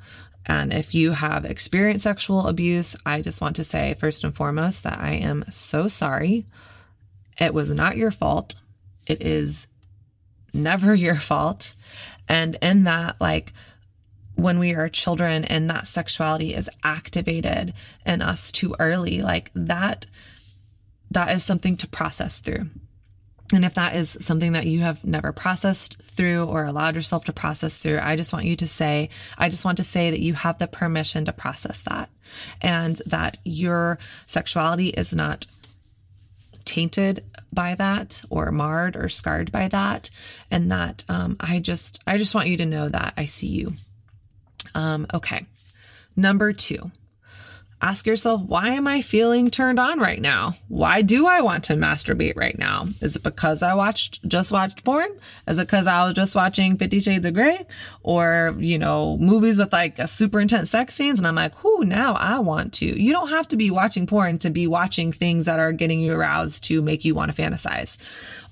And 0.46 0.72
if 0.72 0.94
you 0.94 1.12
have 1.12 1.44
experienced 1.44 2.04
sexual 2.04 2.48
abuse, 2.48 2.96
I 3.04 3.20
just 3.20 3.42
want 3.42 3.56
to 3.56 3.64
say, 3.64 3.94
first 3.94 4.24
and 4.24 4.34
foremost, 4.34 4.82
that 4.84 4.98
I 4.98 5.12
am 5.12 5.44
so 5.50 5.88
sorry. 5.88 6.46
It 7.38 7.52
was 7.52 7.70
not 7.70 7.98
your 7.98 8.10
fault. 8.10 8.54
It 9.06 9.20
is 9.20 9.66
never 10.54 10.94
your 11.06 11.16
fault. 11.16 11.74
And 12.28 12.56
in 12.62 12.84
that, 12.84 13.20
like, 13.20 13.52
when 14.36 14.58
we 14.58 14.72
are 14.72 14.88
children 14.88 15.44
and 15.44 15.68
that 15.68 15.86
sexuality 15.86 16.54
is 16.54 16.70
activated 16.82 17.74
in 18.06 18.22
us 18.22 18.50
too 18.50 18.74
early 18.78 19.20
like 19.20 19.50
that 19.54 20.06
that 21.10 21.30
is 21.30 21.44
something 21.44 21.76
to 21.76 21.86
process 21.86 22.38
through 22.38 22.70
and 23.52 23.64
if 23.64 23.74
that 23.74 23.96
is 23.96 24.16
something 24.20 24.52
that 24.52 24.66
you 24.66 24.80
have 24.80 25.04
never 25.04 25.32
processed 25.32 26.00
through 26.02 26.44
or 26.44 26.64
allowed 26.64 26.94
yourself 26.94 27.24
to 27.26 27.32
process 27.32 27.76
through, 27.76 27.98
I 28.00 28.16
just 28.16 28.32
want 28.32 28.46
you 28.46 28.56
to 28.56 28.66
say, 28.66 29.10
I 29.38 29.48
just 29.48 29.64
want 29.64 29.76
to 29.78 29.84
say 29.84 30.10
that 30.10 30.20
you 30.20 30.34
have 30.34 30.58
the 30.58 30.66
permission 30.66 31.24
to 31.26 31.32
process 31.32 31.82
that 31.82 32.10
and 32.60 33.00
that 33.06 33.38
your 33.44 33.98
sexuality 34.26 34.88
is 34.88 35.14
not 35.14 35.46
tainted 36.64 37.24
by 37.52 37.74
that 37.74 38.22
or 38.30 38.50
marred 38.50 38.96
or 38.96 39.08
scarred 39.08 39.52
by 39.52 39.68
that. 39.68 40.10
And 40.50 40.70
that 40.70 41.04
um, 41.08 41.36
I 41.40 41.58
just, 41.58 42.00
I 42.06 42.18
just 42.18 42.34
want 42.34 42.48
you 42.48 42.56
to 42.58 42.66
know 42.66 42.88
that 42.88 43.14
I 43.16 43.24
see 43.24 43.48
you 43.48 43.74
um, 44.74 45.06
okay. 45.12 45.46
Number 46.16 46.52
two, 46.52 46.90
ask 47.82 48.06
yourself, 48.06 48.40
why 48.42 48.68
am 48.68 48.86
I 48.86 49.02
feeling 49.02 49.50
turned 49.50 49.80
on 49.80 49.98
right 49.98 50.20
now? 50.20 50.54
Why 50.68 51.02
do 51.02 51.26
I 51.26 51.40
want 51.40 51.64
to 51.64 51.74
masturbate 51.74 52.36
right 52.36 52.56
now? 52.56 52.86
Is 53.00 53.16
it 53.16 53.24
because 53.24 53.62
I 53.62 53.74
watched, 53.74 54.26
just 54.28 54.52
watched 54.52 54.84
porn? 54.84 55.10
Is 55.48 55.58
it 55.58 55.66
because 55.66 55.88
I 55.88 56.04
was 56.04 56.14
just 56.14 56.36
watching 56.36 56.78
Fifty 56.78 57.00
Shades 57.00 57.26
of 57.26 57.34
Grey 57.34 57.66
or, 58.02 58.54
you 58.58 58.78
know, 58.78 59.18
movies 59.18 59.58
with 59.58 59.72
like 59.72 59.98
a 59.98 60.06
super 60.06 60.40
intense 60.40 60.70
sex 60.70 60.94
scenes? 60.94 61.18
And 61.18 61.26
I'm 61.26 61.34
like, 61.34 61.64
whoo, 61.64 61.84
now 61.84 62.14
I 62.14 62.38
want 62.38 62.72
to. 62.74 62.86
You 62.86 63.12
don't 63.12 63.30
have 63.30 63.48
to 63.48 63.56
be 63.56 63.72
watching 63.72 64.06
porn 64.06 64.38
to 64.38 64.50
be 64.50 64.68
watching 64.68 65.10
things 65.10 65.46
that 65.46 65.58
are 65.58 65.72
getting 65.72 65.98
you 65.98 66.14
aroused 66.14 66.64
to 66.64 66.82
make 66.82 67.04
you 67.04 67.16
want 67.16 67.34
to 67.34 67.42
fantasize. 67.42 67.96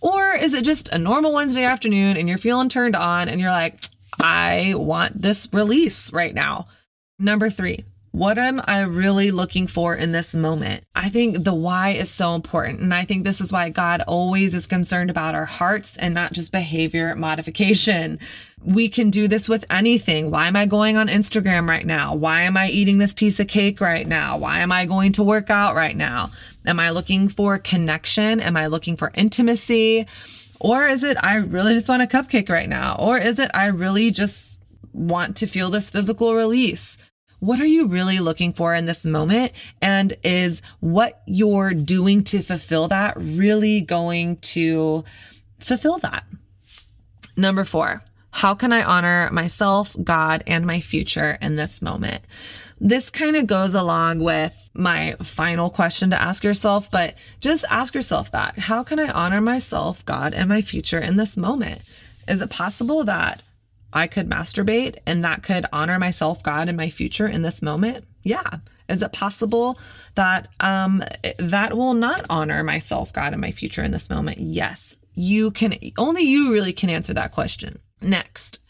Or 0.01 0.33
is 0.33 0.55
it 0.55 0.65
just 0.65 0.89
a 0.89 0.99
normal 0.99 1.33
Wednesday 1.33 1.65
afternoon 1.65 2.17
and 2.17 2.29
you're 2.29 2.37
feeling 2.37 2.69
turned 2.69 2.97
on 2.97 3.29
and 3.29 3.41
you're 3.41 3.51
like, 3.51 3.85
I 4.21 4.75
want 4.75 5.23
this 5.23 5.49
release 5.53 6.13
right 6.13 6.35
now. 6.35 6.67
Number 7.19 7.49
three, 7.49 7.85
what 8.13 8.39
am 8.39 8.61
I 8.67 8.81
really 8.81 9.31
looking 9.31 9.69
for 9.69 9.95
in 9.95 10.11
this 10.11 10.35
moment? 10.35 10.85
I 10.97 11.09
think 11.11 11.45
the 11.45 11.55
why 11.55 11.91
is 11.91 12.11
so 12.11 12.35
important. 12.35 12.81
And 12.81 12.93
I 12.93 13.05
think 13.05 13.23
this 13.23 13.41
is 13.41 13.53
why 13.53 13.69
God 13.69 14.03
always 14.07 14.53
is 14.53 14.67
concerned 14.67 15.11
about 15.11 15.37
our 15.37 15.45
hearts 15.45 15.97
and 15.97 16.13
not 16.13 16.33
just 16.33 16.51
behavior 16.51 17.15
modification. 17.15 18.19
We 18.65 18.89
can 18.89 19.11
do 19.11 19.29
this 19.29 19.49
with 19.49 19.65
anything. 19.71 20.33
Why 20.33 20.49
am 20.49 20.57
I 20.57 20.67
going 20.67 20.97
on 20.97 21.07
Instagram 21.07 21.69
right 21.69 21.87
now? 21.87 22.17
Why 22.17 22.43
am 22.43 22.57
I 22.57 22.69
eating 22.69 22.99
this 22.99 23.15
piece 23.15 23.39
of 23.39 23.47
cake 23.47 23.81
right 23.81 24.07
now? 24.07 24.39
Why 24.39 24.59
am 24.59 24.73
I 24.73 24.87
going 24.87 25.13
to 25.13 25.23
work 25.23 25.49
out 25.49 25.77
right 25.77 25.97
now? 25.97 26.31
Am 26.67 26.81
I 26.81 26.91
looking 26.91 27.29
for 27.29 27.59
connection? 27.59 28.41
Am 28.41 28.57
I 28.57 28.67
looking 28.67 28.97
for 28.97 29.13
intimacy? 29.15 30.07
Or 30.59 30.89
is 30.89 31.05
it, 31.05 31.17
I 31.23 31.37
really 31.37 31.75
just 31.75 31.89
want 31.89 32.03
a 32.03 32.07
cupcake 32.07 32.49
right 32.49 32.69
now? 32.69 32.97
Or 32.99 33.19
is 33.19 33.39
it, 33.39 33.53
I 33.55 33.67
really 33.67 34.11
just 34.11 34.61
want 34.93 35.37
to 35.37 35.47
feel 35.47 35.71
this 35.71 35.91
physical 35.91 36.35
release? 36.35 36.99
What 37.41 37.59
are 37.61 37.67
you 37.67 37.87
really 37.87 38.21
looking 38.21 38.53
for 38.53 38.75
in 38.75 38.87
this 38.87 39.05
moment? 39.05 39.53
And 39.83 40.15
is 40.23 40.63
what 40.81 41.23
you're 41.27 41.73
doing 41.73 42.23
to 42.25 42.41
fulfill 42.43 42.89
that 42.89 43.15
really 43.17 43.81
going 43.81 44.37
to 44.37 45.05
fulfill 45.59 45.99
that? 45.99 46.25
Number 47.37 47.65
four, 47.65 48.03
How 48.33 48.55
can 48.55 48.73
I 48.73 48.85
honor 48.85 49.29
myself, 49.33 49.97
God, 50.03 50.45
and 50.47 50.65
my 50.65 50.81
future 50.81 51.37
in 51.41 51.57
this 51.57 51.83
moment? 51.83 52.23
This 52.81 53.11
kind 53.11 53.37
of 53.37 53.47
goes 53.47 53.75
along 53.75 54.21
with 54.21 54.71
my 54.73 55.17
final 55.21 55.69
question 55.69 56.11
to 56.11 56.21
ask 56.21 56.45
yourself, 56.45 56.91
but 56.91 57.17
just 57.41 57.65
ask 57.69 57.95
yourself 57.95 58.31
that. 58.31 58.59
How 58.59 58.85
can 58.85 58.99
I 58.99 59.11
honor 59.11 59.41
myself, 59.41 60.05
God, 60.07 60.33
and 60.33 60.49
my 60.49 60.63
future 60.63 60.99
in 60.99 61.17
this 61.17 61.37
moment? 61.37 61.83
Is 62.29 62.41
it 62.41 62.51
possible 62.51 63.05
that 63.05 63.43
I 63.93 64.07
could 64.07 64.29
masturbate 64.29 64.99
and 65.07 65.25
that 65.25 65.43
could 65.43 65.67
honor 65.73 65.99
myself, 65.99 66.43
God, 66.43 66.69
and 66.69 66.77
my 66.77 66.91
future 66.91 67.27
in 67.27 67.43
this 67.43 67.63
moment? 67.63 68.05
Yeah. 68.23 68.59
Is 68.89 69.03
it 69.03 69.13
possible 69.13 69.79
that 70.17 70.49
um, 70.59 71.05
that 71.39 71.77
will 71.77 71.95
not 71.95 72.27
honor 72.29 72.65
myself, 72.65 73.13
God, 73.13 73.33
and 73.33 73.41
my 73.41 73.53
future 73.53 73.83
in 73.83 73.93
this 73.93 74.11
moment? 74.11 74.39
Yes. 74.39 74.97
You 75.15 75.51
can, 75.51 75.75
only 75.97 76.23
you 76.23 76.53
really 76.53 76.73
can 76.73 76.91
answer 76.91 77.15
that 77.15 77.33
question. 77.33 77.79
Next, 78.01 78.61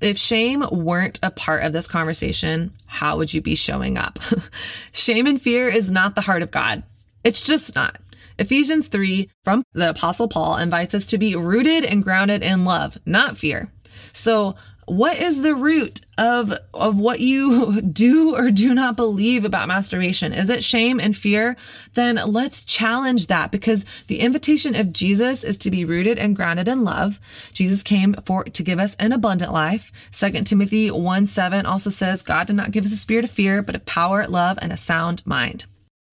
if 0.00 0.18
shame 0.18 0.64
weren't 0.70 1.18
a 1.22 1.30
part 1.30 1.64
of 1.64 1.72
this 1.72 1.88
conversation, 1.88 2.72
how 2.86 3.16
would 3.16 3.32
you 3.32 3.40
be 3.40 3.54
showing 3.54 3.96
up? 3.96 4.18
shame 4.92 5.26
and 5.26 5.40
fear 5.40 5.68
is 5.68 5.90
not 5.90 6.14
the 6.14 6.20
heart 6.20 6.42
of 6.42 6.50
God. 6.50 6.82
It's 7.22 7.42
just 7.42 7.74
not. 7.74 7.98
Ephesians 8.38 8.88
3 8.88 9.30
from 9.44 9.62
the 9.72 9.90
Apostle 9.90 10.28
Paul 10.28 10.56
invites 10.56 10.94
us 10.94 11.06
to 11.06 11.18
be 11.18 11.36
rooted 11.36 11.84
and 11.84 12.02
grounded 12.02 12.42
in 12.42 12.64
love, 12.64 12.98
not 13.06 13.38
fear. 13.38 13.70
So 14.12 14.56
what 14.86 15.16
is 15.16 15.42
the 15.42 15.54
root 15.54 16.02
of 16.18 16.52
of 16.72 16.98
what 16.98 17.20
you 17.20 17.80
do 17.92 18.34
or 18.36 18.50
do 18.50 18.74
not 18.74 18.96
believe 18.96 19.44
about 19.44 19.68
masturbation? 19.68 20.32
Is 20.32 20.50
it 20.50 20.62
shame 20.62 21.00
and 21.00 21.16
fear? 21.16 21.56
Then 21.94 22.16
let's 22.26 22.64
challenge 22.64 23.28
that 23.28 23.50
because 23.50 23.84
the 24.06 24.20
invitation 24.20 24.74
of 24.74 24.92
jesus 24.92 25.44
is 25.44 25.56
to 25.58 25.70
be 25.70 25.84
rooted 25.84 26.18
and 26.18 26.36
grounded 26.36 26.68
in 26.68 26.84
love. 26.84 27.20
Jesus 27.52 27.82
came 27.82 28.14
for 28.24 28.44
to 28.44 28.62
give 28.62 28.78
us 28.78 28.94
an 28.96 29.12
abundant 29.12 29.52
life. 29.52 29.90
2 30.12 30.30
timothy 30.42 30.90
1 30.90 31.26
7 31.26 31.66
also 31.66 31.90
says 31.90 32.22
god 32.22 32.46
did 32.46 32.56
not 32.56 32.70
give 32.70 32.84
us 32.84 32.92
a 32.92 32.96
spirit 32.96 33.24
of 33.24 33.30
fear 33.30 33.62
but 33.62 33.74
of 33.74 33.86
power 33.86 34.26
love 34.26 34.58
and 34.60 34.72
a 34.72 34.76
sound 34.76 35.26
mind. 35.26 35.66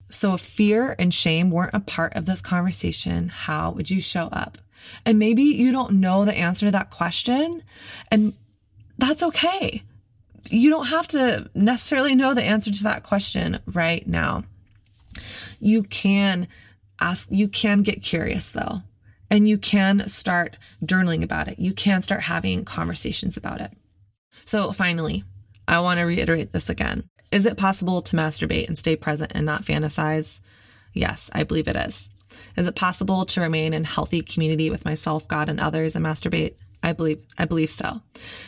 So 0.09 0.33
if 0.33 0.41
fear 0.41 0.95
and 0.99 1.13
shame 1.13 1.51
weren't 1.51 1.73
a 1.73 1.79
part 1.79 2.15
of 2.15 2.25
this 2.25 2.41
conversation 2.41 3.29
how 3.29 3.71
would 3.71 3.89
you 3.89 3.99
show 3.99 4.27
up 4.27 4.57
and 5.05 5.19
maybe 5.19 5.43
you 5.43 5.71
don't 5.71 5.93
know 5.93 6.25
the 6.25 6.37
answer 6.37 6.67
to 6.67 6.71
that 6.71 6.89
question. 6.89 7.63
And 8.09 8.33
that's 8.97 9.23
okay. 9.23 9.83
You 10.49 10.69
don't 10.69 10.87
have 10.87 11.07
to 11.09 11.49
necessarily 11.53 12.15
know 12.15 12.33
the 12.33 12.43
answer 12.43 12.71
to 12.71 12.83
that 12.83 13.03
question 13.03 13.59
right 13.65 14.05
now. 14.07 14.43
You 15.59 15.83
can 15.83 16.47
ask, 16.99 17.29
you 17.31 17.47
can 17.47 17.83
get 17.83 18.01
curious 18.01 18.49
though, 18.49 18.81
and 19.29 19.47
you 19.47 19.57
can 19.57 20.07
start 20.07 20.57
journaling 20.83 21.23
about 21.23 21.47
it. 21.47 21.59
You 21.59 21.73
can 21.73 22.01
start 22.01 22.21
having 22.21 22.65
conversations 22.65 23.37
about 23.37 23.61
it. 23.61 23.71
So 24.45 24.71
finally, 24.71 25.23
I 25.67 25.79
want 25.79 25.99
to 25.99 26.03
reiterate 26.03 26.51
this 26.51 26.69
again. 26.69 27.03
Is 27.31 27.45
it 27.45 27.57
possible 27.57 28.01
to 28.01 28.17
masturbate 28.17 28.67
and 28.67 28.77
stay 28.77 28.95
present 28.95 29.31
and 29.33 29.45
not 29.45 29.63
fantasize? 29.63 30.41
Yes, 30.93 31.29
I 31.33 31.43
believe 31.43 31.67
it 31.67 31.75
is. 31.75 32.09
Is 32.57 32.67
it 32.67 32.75
possible 32.75 33.25
to 33.25 33.41
remain 33.41 33.73
in 33.73 33.83
healthy 33.83 34.21
community 34.21 34.69
with 34.69 34.85
myself, 34.85 35.27
God, 35.27 35.49
and 35.49 35.59
others 35.59 35.95
and 35.95 36.05
masturbate? 36.05 36.55
I 36.83 36.93
believe 36.93 37.23
I 37.37 37.45
believe 37.45 37.69
so. 37.69 38.01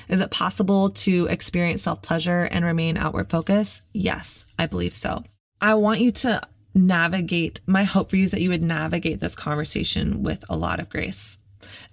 Is 0.09 0.19
it 0.19 0.31
possible 0.31 0.89
to 0.89 1.27
experience 1.27 1.83
self-pleasure 1.83 2.43
and 2.43 2.65
remain 2.65 2.97
outward 2.97 3.29
focused? 3.29 3.83
Yes, 3.93 4.45
I 4.57 4.65
believe 4.65 4.93
so. 4.93 5.23
I 5.61 5.75
want 5.75 6.01
you 6.01 6.11
to 6.11 6.41
navigate 6.75 7.61
my 7.67 7.83
hope 7.83 8.09
for 8.09 8.15
you 8.15 8.23
is 8.23 8.31
that 8.31 8.41
you 8.41 8.49
would 8.49 8.63
navigate 8.63 9.19
this 9.19 9.35
conversation 9.35 10.23
with 10.23 10.43
a 10.49 10.57
lot 10.57 10.79
of 10.79 10.89
grace. 10.89 11.37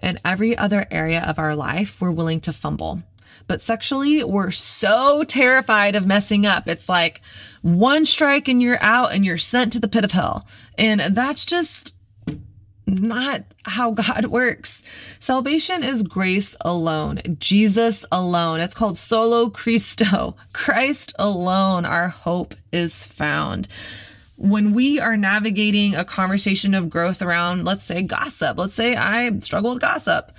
In 0.02 0.18
every 0.24 0.56
other 0.56 0.86
area 0.90 1.22
of 1.22 1.38
our 1.38 1.54
life, 1.54 2.00
we're 2.00 2.10
willing 2.10 2.40
to 2.40 2.52
fumble. 2.52 3.02
But 3.46 3.60
sexually, 3.60 4.22
we're 4.22 4.50
so 4.50 5.24
terrified 5.24 5.96
of 5.96 6.06
messing 6.06 6.46
up. 6.46 6.68
It's 6.68 6.88
like 6.88 7.20
one 7.62 8.04
strike 8.04 8.48
and 8.48 8.62
you're 8.62 8.82
out 8.82 9.12
and 9.12 9.24
you're 9.24 9.38
sent 9.38 9.72
to 9.72 9.80
the 9.80 9.88
pit 9.88 10.04
of 10.04 10.12
hell. 10.12 10.46
And 10.80 11.00
that's 11.14 11.44
just 11.44 11.94
not 12.86 13.44
how 13.64 13.92
God 13.92 14.24
works. 14.26 14.82
Salvation 15.20 15.84
is 15.84 16.02
grace 16.02 16.56
alone, 16.62 17.20
Jesus 17.38 18.04
alone. 18.10 18.60
It's 18.60 18.74
called 18.74 18.96
solo 18.96 19.50
Christo, 19.50 20.36
Christ 20.52 21.14
alone. 21.18 21.84
Our 21.84 22.08
hope 22.08 22.54
is 22.72 23.06
found. 23.06 23.68
When 24.36 24.72
we 24.72 24.98
are 24.98 25.18
navigating 25.18 25.94
a 25.94 26.04
conversation 26.04 26.74
of 26.74 26.88
growth 26.88 27.20
around, 27.20 27.66
let's 27.66 27.84
say, 27.84 28.02
gossip, 28.02 28.56
let's 28.56 28.72
say 28.72 28.96
I 28.96 29.38
struggle 29.40 29.72
with 29.72 29.82
gossip, 29.82 30.32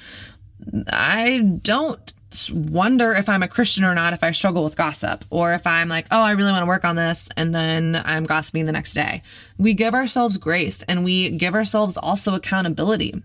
I 0.87 1.39
don't 1.61 2.11
wonder 2.53 3.13
if 3.13 3.29
I'm 3.29 3.43
a 3.43 3.47
Christian 3.47 3.83
or 3.83 3.93
not 3.93 4.13
if 4.13 4.23
I 4.23 4.31
struggle 4.31 4.63
with 4.63 4.75
gossip 4.75 5.25
or 5.29 5.53
if 5.53 5.67
I'm 5.67 5.89
like, 5.89 6.07
oh, 6.11 6.21
I 6.21 6.31
really 6.31 6.51
want 6.51 6.63
to 6.63 6.67
work 6.67 6.85
on 6.85 6.95
this 6.95 7.29
and 7.35 7.53
then 7.53 8.01
I'm 8.05 8.25
gossiping 8.25 8.65
the 8.65 8.71
next 8.71 8.93
day. 8.93 9.21
We 9.57 9.73
give 9.73 9.93
ourselves 9.93 10.37
grace 10.37 10.81
and 10.83 11.03
we 11.03 11.29
give 11.31 11.55
ourselves 11.55 11.97
also 11.97 12.33
accountability. 12.33 13.21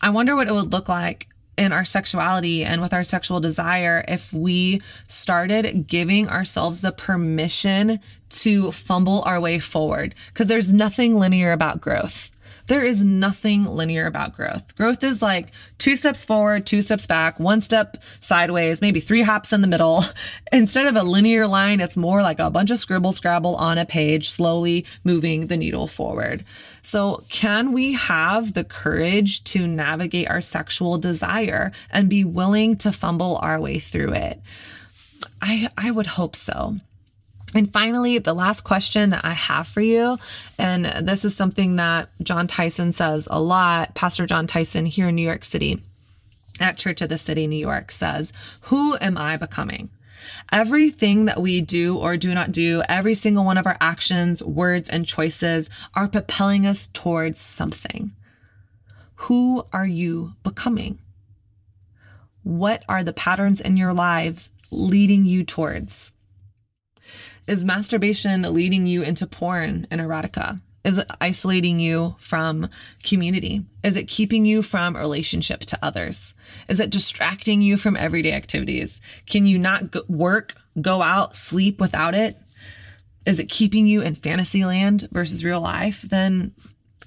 I 0.00 0.10
wonder 0.10 0.34
what 0.34 0.48
it 0.48 0.54
would 0.54 0.72
look 0.72 0.88
like 0.88 1.28
in 1.58 1.72
our 1.72 1.84
sexuality 1.84 2.64
and 2.64 2.80
with 2.80 2.94
our 2.94 3.04
sexual 3.04 3.38
desire 3.38 4.02
if 4.08 4.32
we 4.32 4.80
started 5.06 5.86
giving 5.86 6.28
ourselves 6.28 6.80
the 6.80 6.92
permission 6.92 8.00
to 8.30 8.72
fumble 8.72 9.22
our 9.26 9.38
way 9.38 9.58
forward 9.58 10.14
because 10.28 10.48
there's 10.48 10.72
nothing 10.72 11.18
linear 11.18 11.52
about 11.52 11.80
growth. 11.80 12.30
There 12.70 12.84
is 12.84 13.04
nothing 13.04 13.64
linear 13.64 14.06
about 14.06 14.36
growth. 14.36 14.76
Growth 14.76 15.02
is 15.02 15.20
like 15.20 15.48
two 15.78 15.96
steps 15.96 16.24
forward, 16.24 16.68
two 16.68 16.82
steps 16.82 17.04
back, 17.04 17.40
one 17.40 17.60
step 17.60 17.96
sideways, 18.20 18.80
maybe 18.80 19.00
three 19.00 19.22
hops 19.22 19.52
in 19.52 19.60
the 19.60 19.66
middle. 19.66 20.04
Instead 20.52 20.86
of 20.86 20.94
a 20.94 21.02
linear 21.02 21.48
line, 21.48 21.80
it's 21.80 21.96
more 21.96 22.22
like 22.22 22.38
a 22.38 22.48
bunch 22.48 22.70
of 22.70 22.78
scribble 22.78 23.10
scrabble 23.10 23.56
on 23.56 23.76
a 23.76 23.84
page, 23.84 24.30
slowly 24.30 24.86
moving 25.02 25.48
the 25.48 25.56
needle 25.56 25.88
forward. 25.88 26.44
So 26.80 27.24
can 27.28 27.72
we 27.72 27.94
have 27.94 28.54
the 28.54 28.62
courage 28.62 29.42
to 29.46 29.66
navigate 29.66 30.30
our 30.30 30.40
sexual 30.40 30.96
desire 30.96 31.72
and 31.90 32.08
be 32.08 32.22
willing 32.22 32.76
to 32.76 32.92
fumble 32.92 33.40
our 33.42 33.60
way 33.60 33.80
through 33.80 34.12
it? 34.12 34.40
I, 35.42 35.70
I 35.76 35.90
would 35.90 36.06
hope 36.06 36.36
so. 36.36 36.76
And 37.54 37.72
finally, 37.72 38.18
the 38.18 38.34
last 38.34 38.62
question 38.62 39.10
that 39.10 39.24
I 39.24 39.32
have 39.32 39.66
for 39.66 39.80
you, 39.80 40.18
and 40.58 40.84
this 41.06 41.24
is 41.24 41.34
something 41.34 41.76
that 41.76 42.08
Jon 42.22 42.46
Tyson 42.46 42.92
says 42.92 43.26
a 43.30 43.40
lot, 43.40 43.94
Pastor 43.94 44.26
Jon 44.26 44.46
Tyson 44.46 44.86
here 44.86 45.08
in 45.08 45.16
New 45.16 45.26
York 45.26 45.44
City 45.44 45.82
at 46.60 46.76
Church 46.76 47.02
of 47.02 47.08
the 47.08 47.18
City, 47.18 47.46
New 47.46 47.56
York 47.56 47.90
says, 47.90 48.32
Who 48.62 48.96
am 49.00 49.18
I 49.18 49.36
becoming? 49.36 49.90
Everything 50.52 51.24
that 51.24 51.40
we 51.40 51.60
do 51.60 51.96
or 51.96 52.16
do 52.16 52.34
not 52.34 52.52
do, 52.52 52.82
every 52.88 53.14
single 53.14 53.44
one 53.44 53.58
of 53.58 53.66
our 53.66 53.76
actions, 53.80 54.42
words, 54.42 54.88
and 54.88 55.06
choices 55.06 55.70
are 55.94 56.08
propelling 56.08 56.66
us 56.66 56.88
towards 56.88 57.40
something. 57.40 58.12
Who 59.14 59.66
are 59.72 59.86
you 59.86 60.34
becoming? 60.44 60.98
What 62.42 62.84
are 62.88 63.02
the 63.02 63.12
patterns 63.12 63.60
in 63.60 63.76
your 63.76 63.92
lives 63.92 64.50
leading 64.70 65.24
you 65.24 65.44
towards? 65.44 66.12
Is 67.50 67.64
masturbation 67.64 68.42
leading 68.42 68.86
you 68.86 69.02
into 69.02 69.26
porn 69.26 69.84
and 69.90 70.00
erotica? 70.00 70.60
Is 70.84 70.98
it 70.98 71.10
isolating 71.20 71.80
you 71.80 72.14
from 72.20 72.68
community? 73.02 73.66
Is 73.82 73.96
it 73.96 74.06
keeping 74.06 74.44
you 74.44 74.62
from 74.62 74.96
relationship 74.96 75.62
to 75.62 75.78
others? 75.82 76.36
Is 76.68 76.78
it 76.78 76.90
distracting 76.90 77.60
you 77.60 77.76
from 77.76 77.96
everyday 77.96 78.34
activities? 78.34 79.00
Can 79.26 79.46
you 79.46 79.58
not 79.58 79.90
go- 79.90 80.04
work, 80.08 80.54
go 80.80 81.02
out, 81.02 81.34
sleep 81.34 81.80
without 81.80 82.14
it? 82.14 82.38
Is 83.26 83.40
it 83.40 83.50
keeping 83.50 83.88
you 83.88 84.00
in 84.00 84.14
fantasy 84.14 84.64
land 84.64 85.08
versus 85.10 85.44
real 85.44 85.60
life? 85.60 86.02
Then 86.02 86.54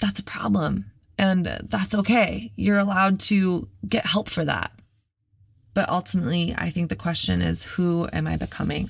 that's 0.02 0.20
a 0.20 0.24
problem. 0.24 0.92
And 1.18 1.46
that's 1.70 1.96
okay. 1.96 2.52
You're 2.58 2.80
allowed 2.80 3.22
to 3.32 3.70
get 3.88 4.06
help 4.06 4.28
for 4.28 4.44
that. 4.44 4.74
But 5.74 5.88
ultimately, 5.88 6.54
I 6.58 6.70
think 6.70 6.90
the 6.90 6.98
question 6.98 7.42
is 7.42 7.64
who 7.64 8.10
am 8.12 8.28
I 8.28 8.36
becoming? 8.36 8.90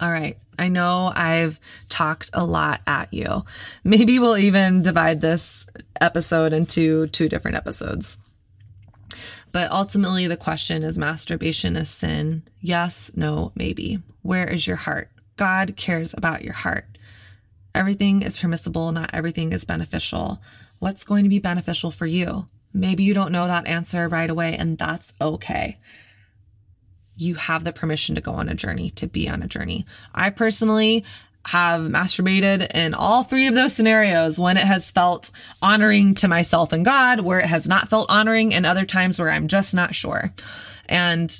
All 0.00 0.10
right. 0.10 0.38
I 0.58 0.68
know 0.68 1.12
I've 1.14 1.60
talked 1.88 2.30
a 2.32 2.44
lot 2.44 2.80
at 2.86 3.12
you. 3.12 3.44
Maybe 3.84 4.18
we'll 4.18 4.38
even 4.38 4.82
divide 4.82 5.20
this 5.20 5.66
episode 6.00 6.52
into 6.52 7.06
two 7.08 7.28
different 7.28 7.56
episodes. 7.56 8.18
But 9.52 9.70
ultimately, 9.72 10.26
the 10.26 10.36
question 10.36 10.82
is 10.82 10.96
masturbation 10.96 11.76
a 11.76 11.84
sin? 11.84 12.44
Yes, 12.60 13.10
no, 13.14 13.52
maybe. 13.54 13.98
Where 14.22 14.48
is 14.48 14.66
your 14.66 14.76
heart? 14.76 15.10
God 15.36 15.76
cares 15.76 16.14
about 16.14 16.44
your 16.44 16.54
heart. 16.54 16.86
Everything 17.74 18.22
is 18.22 18.38
permissible, 18.38 18.92
not 18.92 19.10
everything 19.12 19.52
is 19.52 19.64
beneficial. 19.64 20.40
What's 20.78 21.04
going 21.04 21.24
to 21.24 21.30
be 21.30 21.38
beneficial 21.38 21.90
for 21.90 22.06
you? 22.06 22.46
Maybe 22.72 23.02
you 23.02 23.14
don't 23.14 23.32
know 23.32 23.46
that 23.46 23.66
answer 23.66 24.08
right 24.08 24.30
away, 24.30 24.56
and 24.56 24.78
that's 24.78 25.12
okay 25.20 25.78
you 27.20 27.34
have 27.34 27.64
the 27.64 27.72
permission 27.72 28.14
to 28.14 28.20
go 28.20 28.32
on 28.32 28.48
a 28.48 28.54
journey, 28.54 28.90
to 28.92 29.06
be 29.06 29.28
on 29.28 29.42
a 29.42 29.46
journey. 29.46 29.84
I 30.14 30.30
personally 30.30 31.04
have 31.46 31.82
masturbated 31.82 32.70
in 32.74 32.94
all 32.94 33.22
three 33.22 33.46
of 33.46 33.54
those 33.54 33.74
scenarios 33.74 34.38
when 34.38 34.56
it 34.56 34.64
has 34.64 34.90
felt 34.90 35.30
honoring 35.62 36.14
to 36.14 36.28
myself 36.28 36.72
and 36.72 36.84
God, 36.84 37.20
where 37.20 37.40
it 37.40 37.46
has 37.46 37.66
not 37.66 37.88
felt 37.88 38.10
honoring, 38.10 38.54
and 38.54 38.66
other 38.66 38.84
times 38.84 39.18
where 39.18 39.30
I'm 39.30 39.48
just 39.48 39.74
not 39.74 39.94
sure. 39.94 40.32
And 40.88 41.30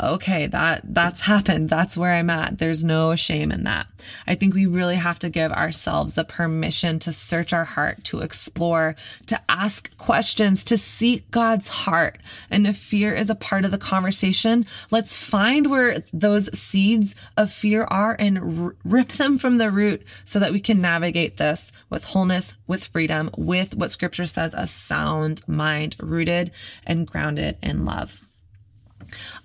okay, 0.00 0.46
that 0.48 0.82
that's 0.84 1.20
happened. 1.20 1.68
That's 1.68 1.96
where 1.96 2.12
I'm 2.12 2.30
at. 2.30 2.58
There's 2.58 2.84
no 2.84 3.14
shame 3.14 3.52
in 3.52 3.64
that. 3.64 3.86
I 4.26 4.34
think 4.34 4.54
we 4.54 4.66
really 4.66 4.96
have 4.96 5.18
to 5.20 5.30
give 5.30 5.52
ourselves 5.52 6.14
the 6.14 6.24
permission 6.24 6.98
to 7.00 7.12
search 7.12 7.52
our 7.52 7.64
heart, 7.64 8.04
to 8.04 8.20
explore, 8.20 8.96
to 9.26 9.40
ask 9.48 9.96
questions, 9.96 10.64
to 10.64 10.76
seek 10.76 11.30
God's 11.30 11.68
heart. 11.68 12.18
And 12.50 12.66
if 12.66 12.76
fear 12.76 13.14
is 13.14 13.30
a 13.30 13.34
part 13.34 13.64
of 13.64 13.70
the 13.70 13.78
conversation, 13.78 14.66
let's 14.90 15.16
find 15.16 15.70
where 15.70 16.02
those 16.12 16.56
seeds 16.58 17.14
of 17.36 17.52
fear 17.52 17.84
are 17.84 18.16
and 18.18 18.74
rip 18.84 19.08
them 19.12 19.38
from 19.38 19.58
the 19.58 19.70
root 19.70 20.02
so 20.24 20.38
that 20.38 20.52
we 20.52 20.60
can 20.60 20.80
navigate 20.80 21.36
this 21.36 21.72
with 21.88 22.04
wholeness, 22.04 22.54
with 22.66 22.84
freedom, 22.84 23.30
with 23.36 23.74
what 23.76 23.90
scripture 23.90 24.26
says 24.26 24.54
a 24.54 24.66
sound 24.66 25.46
mind 25.46 25.96
rooted 26.00 26.50
and 26.86 27.06
grounded 27.06 27.56
in 27.62 27.84
love. 27.84 28.20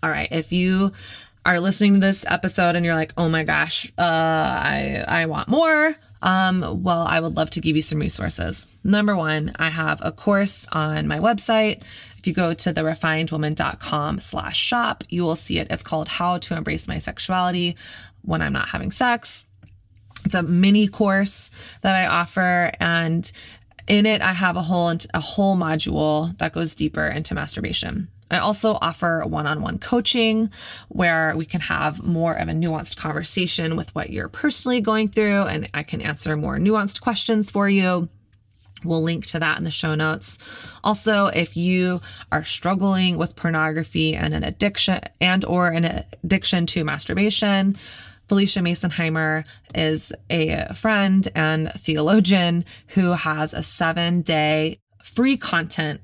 All 0.01 0.09
right. 0.09 0.27
If 0.31 0.51
you 0.51 0.91
are 1.45 1.59
listening 1.59 1.95
to 1.95 1.99
this 1.99 2.25
episode 2.27 2.75
and 2.75 2.85
you're 2.85 2.95
like, 2.95 3.13
oh 3.17 3.29
my 3.29 3.43
gosh, 3.43 3.91
uh, 3.97 4.01
I, 4.01 5.03
I 5.07 5.25
want 5.25 5.47
more. 5.47 5.95
Um, 6.21 6.83
well, 6.83 7.01
I 7.07 7.19
would 7.19 7.35
love 7.37 7.49
to 7.51 7.61
give 7.61 7.75
you 7.75 7.81
some 7.81 7.99
resources. 7.99 8.67
Number 8.83 9.15
one, 9.15 9.53
I 9.57 9.69
have 9.69 10.01
a 10.03 10.11
course 10.11 10.67
on 10.71 11.07
my 11.07 11.19
website. 11.19 11.83
If 12.17 12.27
you 12.27 12.33
go 12.33 12.53
to 12.53 12.73
therefinedwoman.com 12.73 14.19
slash 14.19 14.57
shop, 14.57 15.05
you 15.07 15.23
will 15.23 15.37
see 15.37 15.59
it. 15.59 15.67
It's 15.69 15.83
called 15.83 16.09
How 16.09 16.37
to 16.37 16.57
Embrace 16.57 16.87
My 16.87 16.97
Sexuality 16.97 17.77
When 18.23 18.41
I'm 18.41 18.51
Not 18.51 18.67
Having 18.67 18.91
Sex. 18.91 19.45
It's 20.25 20.35
a 20.35 20.43
mini 20.43 20.89
course 20.89 21.49
that 21.81 21.95
I 21.95 22.07
offer 22.07 22.73
and 22.81 23.31
in 23.87 24.05
it 24.05 24.21
I 24.21 24.33
have 24.33 24.57
a 24.57 24.61
whole 24.61 24.93
a 25.13 25.19
whole 25.19 25.55
module 25.55 26.37
that 26.37 26.53
goes 26.53 26.75
deeper 26.75 27.07
into 27.07 27.33
masturbation. 27.33 28.09
I 28.31 28.37
also 28.37 28.77
offer 28.81 29.23
one 29.25 29.47
on 29.47 29.61
one 29.61 29.79
coaching 29.79 30.51
where 30.89 31.35
we 31.35 31.45
can 31.45 31.61
have 31.61 32.03
more 32.03 32.33
of 32.33 32.47
a 32.47 32.51
nuanced 32.51 32.97
conversation 32.97 33.75
with 33.75 33.93
what 33.95 34.09
you're 34.09 34.29
personally 34.29 34.81
going 34.81 35.09
through, 35.09 35.43
and 35.43 35.69
I 35.73 35.83
can 35.83 36.01
answer 36.01 36.35
more 36.35 36.57
nuanced 36.57 37.01
questions 37.01 37.49
for 37.49 37.67
you. 37.67 38.09
We'll 38.83 39.01
link 39.01 39.25
to 39.27 39.39
that 39.39 39.57
in 39.57 39.63
the 39.63 39.71
show 39.71 39.95
notes. 39.95 40.37
Also, 40.83 41.27
if 41.27 41.57
you 41.57 42.01
are 42.31 42.43
struggling 42.43 43.17
with 43.17 43.35
pornography 43.35 44.15
and 44.15 44.33
an 44.33 44.43
addiction 44.43 45.01
and 45.19 45.43
or 45.43 45.67
an 45.67 46.05
addiction 46.23 46.65
to 46.67 46.83
masturbation, 46.85 47.75
Phylicia 48.29 48.61
Masonheimer 48.61 49.43
is 49.73 50.13
a 50.29 50.71
friend 50.73 51.27
and 51.35 51.71
theologian 51.73 52.63
who 52.89 53.11
has 53.11 53.53
a 53.53 53.63
seven 53.63 54.21
day 54.21 54.79
free 55.03 55.35
content 55.35 56.01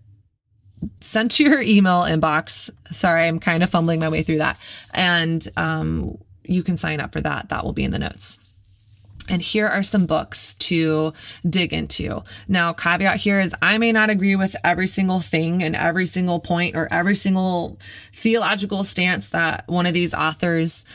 sent 1.00 1.32
to 1.32 1.44
your 1.44 1.62
email 1.62 2.02
inbox. 2.02 2.70
Sorry, 2.92 3.28
I'm 3.28 3.40
kind 3.40 3.64
of 3.64 3.70
fumbling 3.70 4.00
my 4.00 4.10
way 4.10 4.24
through 4.24 4.40
that. 4.40 4.60
And 4.94 5.48
um, 5.58 6.18
you 6.44 6.64
can 6.64 6.78
sign 6.78 7.00
up 7.00 7.14
for 7.14 7.22
that. 7.22 7.50
That 7.50 7.64
will 7.64 7.74
be 7.74 7.84
in 7.84 7.92
the 7.92 8.00
notes. 8.00 8.40
And 9.28 9.42
here 9.42 9.68
are 9.68 9.82
some 9.82 10.06
books 10.06 10.54
to 10.56 11.14
dig 11.50 11.74
into. 11.74 12.24
Now, 12.48 12.74
caveat 12.74 13.18
here 13.18 13.40
is 13.40 13.56
I 13.62 13.78
may 13.80 13.92
not 13.92 14.12
agree 14.12 14.36
with 14.36 14.56
every 14.64 14.88
single 14.88 15.20
thing 15.20 15.64
and 15.64 15.76
every 15.76 16.06
single 16.06 16.40
point 16.40 16.76
or 16.76 16.88
every 16.92 17.16
single 17.16 17.80
theological 18.14 18.84
stance 18.84 19.30
that 19.30 19.64
one 19.68 19.88
of 19.88 19.96
these 19.96 20.14
authors 20.14 20.86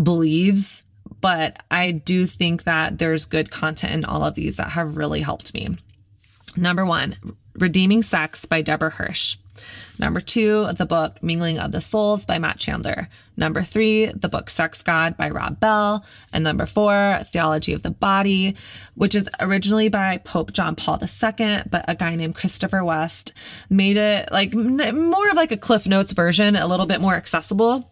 believes, 0.00 0.84
but 1.20 1.60
I 1.70 1.90
do 1.90 2.26
think 2.26 2.62
that 2.62 2.98
there's 2.98 3.26
good 3.26 3.50
content 3.50 3.92
in 3.92 4.04
all 4.04 4.24
of 4.24 4.34
these 4.34 4.58
that 4.58 4.70
have 4.70 4.96
really 4.96 5.20
helped 5.20 5.52
me. 5.52 5.76
Number 6.56 6.84
one, 6.84 7.16
Redeeming 7.58 8.02
Sex 8.02 8.44
by 8.44 8.62
Debra 8.62 8.90
Hirsch. 8.90 9.36
Number 9.98 10.20
two, 10.20 10.68
the 10.74 10.86
book 10.86 11.20
Mingling 11.22 11.58
of 11.58 11.72
the 11.72 11.80
Souls 11.80 12.24
by 12.24 12.38
Matt 12.38 12.58
Chandler. 12.58 13.08
Number 13.36 13.62
three, 13.62 14.06
the 14.06 14.28
book 14.28 14.48
Sex 14.48 14.82
God 14.82 15.16
by 15.16 15.30
Rob 15.30 15.58
Bell. 15.58 16.04
And 16.32 16.44
number 16.44 16.66
four, 16.66 17.20
Theology 17.32 17.72
of 17.72 17.82
the 17.82 17.90
Body, 17.90 18.54
which 18.94 19.16
is 19.16 19.28
originally 19.40 19.88
by 19.88 20.18
Pope 20.18 20.52
John 20.52 20.76
Paul 20.76 21.00
II, 21.02 21.62
but 21.68 21.84
a 21.88 21.96
guy 21.96 22.14
named 22.14 22.36
Christopher 22.36 22.84
West 22.84 23.32
made 23.68 23.96
it 23.96 24.30
like 24.30 24.54
more 24.54 25.30
of 25.30 25.36
like 25.36 25.50
a 25.50 25.56
Cliff 25.56 25.86
Notes 25.86 26.12
version, 26.12 26.54
a 26.54 26.68
little 26.68 26.86
bit 26.86 27.00
more 27.00 27.14
accessible. 27.14 27.90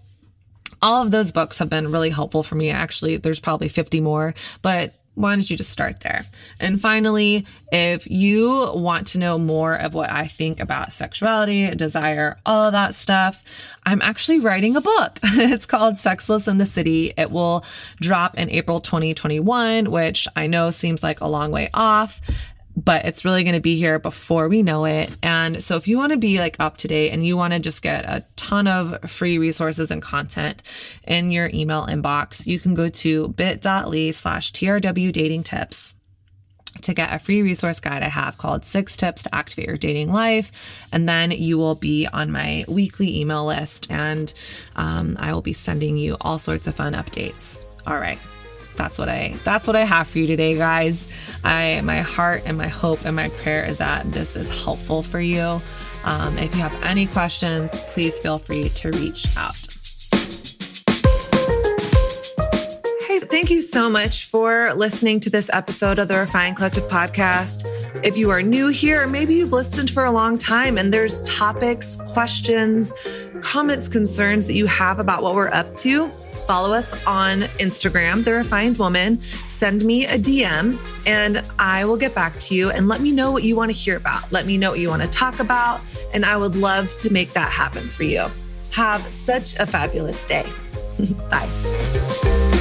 All 0.80 1.02
of 1.02 1.10
those 1.10 1.32
books 1.32 1.58
have 1.58 1.70
been 1.70 1.90
really 1.90 2.10
helpful 2.10 2.44
for 2.44 2.54
me. 2.54 2.70
Actually, 2.70 3.16
there's 3.16 3.40
probably 3.40 3.68
50 3.68 4.00
more, 4.00 4.34
but 4.62 4.94
why 5.16 5.34
don't 5.34 5.48
you 5.50 5.56
just 5.56 5.70
start 5.70 6.00
there? 6.00 6.24
And 6.60 6.80
finally, 6.80 7.46
if 7.72 8.08
you 8.08 8.70
want 8.74 9.08
to 9.08 9.18
know 9.18 9.38
more 9.38 9.74
of 9.74 9.94
what 9.94 10.10
I 10.10 10.26
think 10.26 10.60
about 10.60 10.92
sexuality, 10.92 11.70
desire, 11.70 12.38
all 12.44 12.64
of 12.64 12.72
that 12.72 12.94
stuff, 12.94 13.42
I'm 13.84 14.02
actually 14.02 14.40
writing 14.40 14.76
a 14.76 14.80
book. 14.80 15.18
it's 15.24 15.66
called 15.66 15.96
Sexless 15.96 16.46
in 16.46 16.58
the 16.58 16.66
City. 16.66 17.14
It 17.16 17.30
will 17.30 17.64
drop 17.96 18.36
in 18.36 18.50
April 18.50 18.80
2021, 18.80 19.90
which 19.90 20.28
I 20.36 20.46
know 20.46 20.70
seems 20.70 21.02
like 21.02 21.20
a 21.22 21.26
long 21.26 21.50
way 21.50 21.70
off 21.72 22.20
but 22.76 23.06
it's 23.06 23.24
really 23.24 23.42
going 23.42 23.54
to 23.54 23.60
be 23.60 23.76
here 23.76 23.98
before 23.98 24.48
we 24.48 24.62
know 24.62 24.84
it. 24.84 25.10
And 25.22 25.62
so 25.62 25.76
if 25.76 25.88
you 25.88 25.96
want 25.96 26.12
to 26.12 26.18
be 26.18 26.38
like 26.38 26.56
up 26.60 26.76
to 26.78 26.88
date 26.88 27.10
and 27.10 27.26
you 27.26 27.36
want 27.36 27.54
to 27.54 27.58
just 27.58 27.80
get 27.80 28.04
a 28.04 28.24
ton 28.36 28.68
of 28.68 29.10
free 29.10 29.38
resources 29.38 29.90
and 29.90 30.02
content 30.02 30.62
in 31.06 31.30
your 31.30 31.50
email 31.54 31.86
inbox, 31.86 32.46
you 32.46 32.60
can 32.60 32.74
go 32.74 32.90
to 32.90 33.28
bit.ly 33.28 34.10
slash 34.10 34.52
TRW 34.52 35.10
dating 35.10 35.44
tips 35.44 35.94
to 36.82 36.92
get 36.92 37.14
a 37.14 37.18
free 37.18 37.40
resource 37.40 37.80
guide 37.80 38.02
I 38.02 38.08
have 38.08 38.36
called 38.36 38.62
Six 38.62 38.98
Tips 38.98 39.22
to 39.22 39.34
Activate 39.34 39.66
Your 39.66 39.78
Dating 39.78 40.12
Life. 40.12 40.86
And 40.92 41.08
then 41.08 41.30
you 41.30 41.56
will 41.56 41.74
be 41.74 42.06
on 42.06 42.30
my 42.30 42.66
weekly 42.68 43.18
email 43.18 43.46
list 43.46 43.90
and 43.90 44.32
um, 44.76 45.16
I 45.18 45.32
will 45.32 45.40
be 45.40 45.54
sending 45.54 45.96
you 45.96 46.18
all 46.20 46.38
sorts 46.38 46.66
of 46.66 46.74
fun 46.74 46.92
updates. 46.92 47.58
All 47.86 47.98
right 47.98 48.18
that's 48.76 48.98
what 48.98 49.08
I 49.08 49.34
that's 49.44 49.66
what 49.66 49.76
I 49.76 49.84
have 49.84 50.06
for 50.08 50.18
you 50.18 50.26
today, 50.26 50.56
guys. 50.56 51.08
I 51.44 51.80
my 51.82 52.00
heart 52.00 52.42
and 52.46 52.56
my 52.56 52.68
hope 52.68 53.04
and 53.04 53.16
my 53.16 53.28
prayer 53.28 53.64
is 53.64 53.78
that 53.78 54.10
this 54.12 54.36
is 54.36 54.64
helpful 54.64 55.02
for 55.02 55.20
you. 55.20 55.60
Um, 56.04 56.38
if 56.38 56.54
you 56.54 56.60
have 56.60 56.82
any 56.84 57.06
questions, 57.06 57.70
please 57.88 58.18
feel 58.20 58.38
free 58.38 58.68
to 58.68 58.90
reach 58.92 59.26
out. 59.36 59.56
Hey, 63.06 63.20
thank 63.20 63.50
you 63.50 63.60
so 63.60 63.88
much 63.88 64.26
for 64.26 64.72
listening 64.74 65.20
to 65.20 65.30
this 65.30 65.50
episode 65.52 65.98
of 65.98 66.08
the 66.08 66.18
Refined 66.18 66.56
Collective 66.56 66.84
podcast. 66.84 67.64
If 68.04 68.16
you 68.16 68.30
are 68.30 68.42
new 68.42 68.68
here, 68.68 69.06
maybe 69.06 69.34
you've 69.34 69.52
listened 69.52 69.90
for 69.90 70.04
a 70.04 70.10
long 70.10 70.38
time 70.38 70.78
and 70.78 70.92
there's 70.92 71.22
topics, 71.22 71.96
questions, 72.12 72.92
comments, 73.40 73.88
concerns 73.88 74.46
that 74.46 74.54
you 74.54 74.66
have 74.66 74.98
about 74.98 75.22
what 75.22 75.34
we're 75.34 75.48
up 75.48 75.74
to 75.76 76.10
follow 76.46 76.72
us 76.72 76.92
on 77.06 77.40
Instagram, 77.58 78.24
The 78.24 78.32
Refined 78.34 78.78
Woman. 78.78 79.20
Send 79.20 79.84
me 79.84 80.06
a 80.06 80.18
DM 80.18 80.78
and 81.06 81.42
I 81.58 81.84
will 81.84 81.96
get 81.96 82.14
back 82.14 82.38
to 82.38 82.54
you 82.54 82.70
and 82.70 82.88
let 82.88 83.00
me 83.00 83.12
know 83.12 83.32
what 83.32 83.42
you 83.42 83.56
want 83.56 83.70
to 83.70 83.76
hear 83.76 83.96
about. 83.96 84.30
Let 84.30 84.46
me 84.46 84.56
know 84.56 84.70
what 84.70 84.80
you 84.80 84.88
want 84.88 85.02
to 85.02 85.08
talk 85.08 85.40
about. 85.40 85.80
And 86.14 86.24
I 86.24 86.36
would 86.36 86.54
love 86.54 86.96
to 86.98 87.12
make 87.12 87.32
that 87.32 87.50
happen 87.50 87.82
for 87.82 88.04
you. 88.04 88.26
Have 88.72 89.02
such 89.12 89.56
a 89.58 89.66
fabulous 89.66 90.24
day. 90.24 90.46
Bye. 91.30 92.55